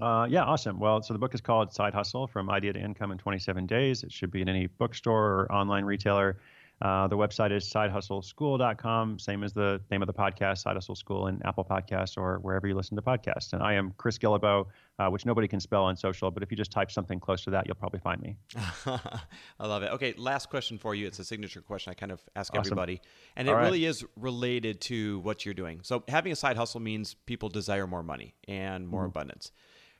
Uh, 0.00 0.26
yeah, 0.28 0.42
awesome. 0.42 0.78
Well, 0.78 1.00
so 1.00 1.14
the 1.14 1.18
book 1.18 1.34
is 1.34 1.40
called 1.40 1.72
Side 1.72 1.94
Hustle 1.94 2.26
From 2.26 2.50
Idea 2.50 2.72
to 2.74 2.80
Income 2.80 3.12
in 3.12 3.18
27 3.18 3.66
Days. 3.66 4.02
It 4.02 4.12
should 4.12 4.30
be 4.30 4.42
in 4.42 4.48
any 4.48 4.66
bookstore 4.66 5.24
or 5.24 5.52
online 5.52 5.84
retailer. 5.84 6.36
Uh, 6.82 7.08
the 7.08 7.16
website 7.16 7.52
is 7.52 7.64
sidehustleschool.com, 7.64 9.18
same 9.18 9.42
as 9.42 9.54
the 9.54 9.80
name 9.90 10.02
of 10.02 10.06
the 10.06 10.12
podcast, 10.12 10.58
Side 10.58 10.74
Hustle 10.74 10.94
School 10.94 11.28
in 11.28 11.40
Apple 11.44 11.64
Podcasts 11.64 12.18
or 12.18 12.38
wherever 12.40 12.66
you 12.66 12.74
listen 12.74 12.96
to 12.96 13.02
podcasts. 13.02 13.54
And 13.54 13.62
I 13.62 13.74
am 13.74 13.94
Chris 13.96 14.18
Guillebeau, 14.18 14.66
uh, 14.98 15.08
which 15.08 15.24
nobody 15.24 15.48
can 15.48 15.58
spell 15.58 15.84
on 15.84 15.96
social, 15.96 16.30
but 16.30 16.42
if 16.42 16.50
you 16.50 16.56
just 16.56 16.70
type 16.70 16.90
something 16.90 17.18
close 17.18 17.44
to 17.44 17.50
that, 17.50 17.66
you'll 17.66 17.76
probably 17.76 18.00
find 18.00 18.20
me. 18.20 18.36
I 18.86 19.66
love 19.66 19.84
it. 19.84 19.92
Okay, 19.92 20.12
last 20.18 20.50
question 20.50 20.76
for 20.76 20.94
you. 20.94 21.06
It's 21.06 21.18
a 21.18 21.24
signature 21.24 21.62
question 21.62 21.92
I 21.92 21.94
kind 21.94 22.12
of 22.12 22.20
ask 22.36 22.52
awesome. 22.52 22.60
everybody. 22.60 23.00
And 23.36 23.48
it 23.48 23.52
right. 23.52 23.64
really 23.64 23.86
is 23.86 24.04
related 24.14 24.82
to 24.82 25.20
what 25.20 25.46
you're 25.46 25.54
doing. 25.54 25.80
So 25.82 26.04
having 26.08 26.32
a 26.32 26.36
side 26.36 26.58
hustle 26.58 26.80
means 26.80 27.14
people 27.24 27.48
desire 27.48 27.86
more 27.86 28.02
money 28.02 28.34
and 28.46 28.86
more 28.86 29.00
mm-hmm. 29.00 29.08
abundance 29.08 29.50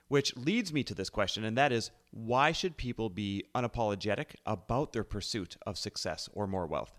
which 0.07 0.35
leads 0.37 0.71
me 0.71 0.83
to 0.83 0.93
this 0.93 1.09
question, 1.09 1.43
and 1.43 1.57
that 1.57 1.71
is 1.71 1.91
why 2.11 2.51
should 2.51 2.77
people 2.77 3.09
be 3.09 3.45
unapologetic 3.55 4.35
about 4.45 4.93
their 4.93 5.03
pursuit 5.03 5.57
of 5.65 5.77
success 5.77 6.29
or 6.33 6.47
more 6.47 6.65
wealth? 6.65 6.97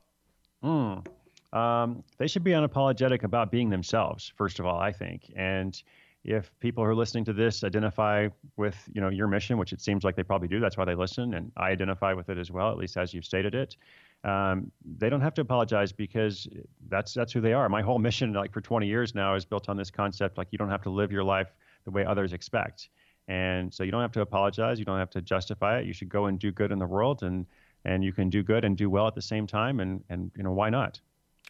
Mm. 0.62 1.06
Um, 1.52 2.04
they 2.18 2.26
should 2.26 2.44
be 2.44 2.50
unapologetic 2.50 3.22
about 3.22 3.50
being 3.50 3.70
themselves, 3.70 4.32
first 4.36 4.60
of 4.60 4.66
all, 4.66 4.78
I 4.78 4.92
think. 4.92 5.32
And 5.34 5.80
if 6.24 6.52
people 6.60 6.84
who 6.84 6.90
are 6.90 6.94
listening 6.94 7.24
to 7.24 7.32
this 7.32 7.64
identify 7.64 8.28
with 8.56 8.76
you 8.92 9.00
know 9.00 9.08
your 9.08 9.28
mission, 9.28 9.56
which 9.56 9.72
it 9.72 9.80
seems 9.80 10.04
like 10.04 10.14
they 10.14 10.22
probably 10.22 10.48
do, 10.48 10.60
that's 10.60 10.76
why 10.76 10.84
they 10.84 10.94
listen, 10.94 11.34
and 11.34 11.50
I 11.56 11.70
identify 11.70 12.12
with 12.12 12.28
it 12.28 12.36
as 12.36 12.50
well, 12.50 12.70
at 12.70 12.76
least 12.76 12.96
as 12.96 13.14
you've 13.14 13.24
stated 13.24 13.54
it. 13.54 13.76
Um, 14.24 14.70
they 14.98 15.08
don't 15.08 15.20
have 15.20 15.34
to 15.34 15.40
apologize 15.40 15.92
because 15.92 16.46
that's 16.88 17.14
that's 17.14 17.32
who 17.32 17.40
they 17.40 17.54
are. 17.54 17.68
My 17.68 17.80
whole 17.82 17.98
mission, 17.98 18.32
like 18.32 18.52
for 18.52 18.60
20 18.60 18.86
years 18.86 19.14
now, 19.14 19.34
is 19.34 19.46
built 19.46 19.68
on 19.70 19.76
this 19.76 19.90
concept: 19.90 20.36
like 20.36 20.48
you 20.50 20.58
don't 20.58 20.70
have 20.70 20.82
to 20.82 20.90
live 20.90 21.10
your 21.12 21.24
life 21.24 21.54
the 21.88 21.92
way 21.92 22.04
others 22.04 22.32
expect. 22.34 22.90
And 23.28 23.72
so 23.72 23.82
you 23.82 23.90
don't 23.90 24.02
have 24.02 24.12
to 24.12 24.20
apologize. 24.20 24.78
You 24.78 24.84
don't 24.84 24.98
have 24.98 25.10
to 25.10 25.22
justify 25.22 25.78
it. 25.78 25.86
You 25.86 25.92
should 25.92 26.08
go 26.08 26.26
and 26.26 26.38
do 26.38 26.52
good 26.52 26.70
in 26.70 26.78
the 26.78 26.86
world, 26.86 27.22
and 27.22 27.46
and 27.84 28.04
you 28.04 28.12
can 28.12 28.28
do 28.30 28.42
good 28.42 28.64
and 28.64 28.76
do 28.76 28.90
well 28.90 29.06
at 29.06 29.14
the 29.14 29.22
same 29.22 29.46
time. 29.46 29.80
And 29.80 30.02
and 30.08 30.30
you 30.36 30.42
know 30.42 30.52
why 30.52 30.70
not? 30.70 31.00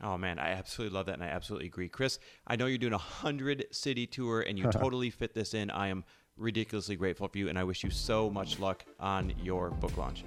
Oh 0.03 0.17
man, 0.17 0.39
I 0.39 0.51
absolutely 0.51 0.97
love 0.97 1.07
that, 1.07 1.15
and 1.15 1.25
I 1.25 1.29
absolutely 1.29 1.67
agree, 1.67 1.89
Chris. 1.89 2.19
I 2.47 2.57
know 2.57 2.67
you're 2.67 2.79
doing 2.79 2.93
a 2.93 2.99
hundred 2.99 3.67
city 3.71 4.07
tour, 4.07 4.41
and 4.43 4.59
you 4.59 4.65
totally 4.71 5.11
fit 5.11 5.35
this 5.35 5.55
in. 5.55 5.71
I 5.71 5.89
am 5.89 6.05
ridiculously 6.37 6.97
grateful 6.97 7.29
for 7.29 7.39
you, 7.39 7.49
and 7.49 7.59
I 7.59 7.65
wish 7.65 7.83
you 7.83 7.91
so 7.91 8.31
much 8.31 8.59
luck 8.59 8.85
on 9.01 9.33
your 9.43 9.71
book 9.71 9.97
launch. 9.97 10.25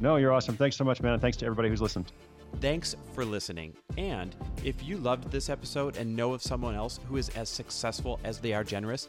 No, 0.00 0.16
you're 0.16 0.32
awesome. 0.32 0.56
Thanks 0.56 0.76
so 0.76 0.84
much, 0.84 1.00
man. 1.00 1.12
And 1.12 1.22
thanks 1.22 1.36
to 1.38 1.46
everybody 1.46 1.68
who's 1.68 1.82
listened. 1.82 2.12
Thanks 2.60 2.94
for 3.12 3.24
listening. 3.24 3.74
And 3.96 4.36
if 4.62 4.84
you 4.84 4.98
loved 4.98 5.30
this 5.30 5.48
episode 5.48 5.96
and 5.96 6.14
know 6.14 6.32
of 6.32 6.42
someone 6.42 6.74
else 6.74 7.00
who 7.08 7.16
is 7.16 7.28
as 7.30 7.48
successful 7.48 8.20
as 8.24 8.38
they 8.38 8.52
are 8.52 8.62
generous, 8.62 9.08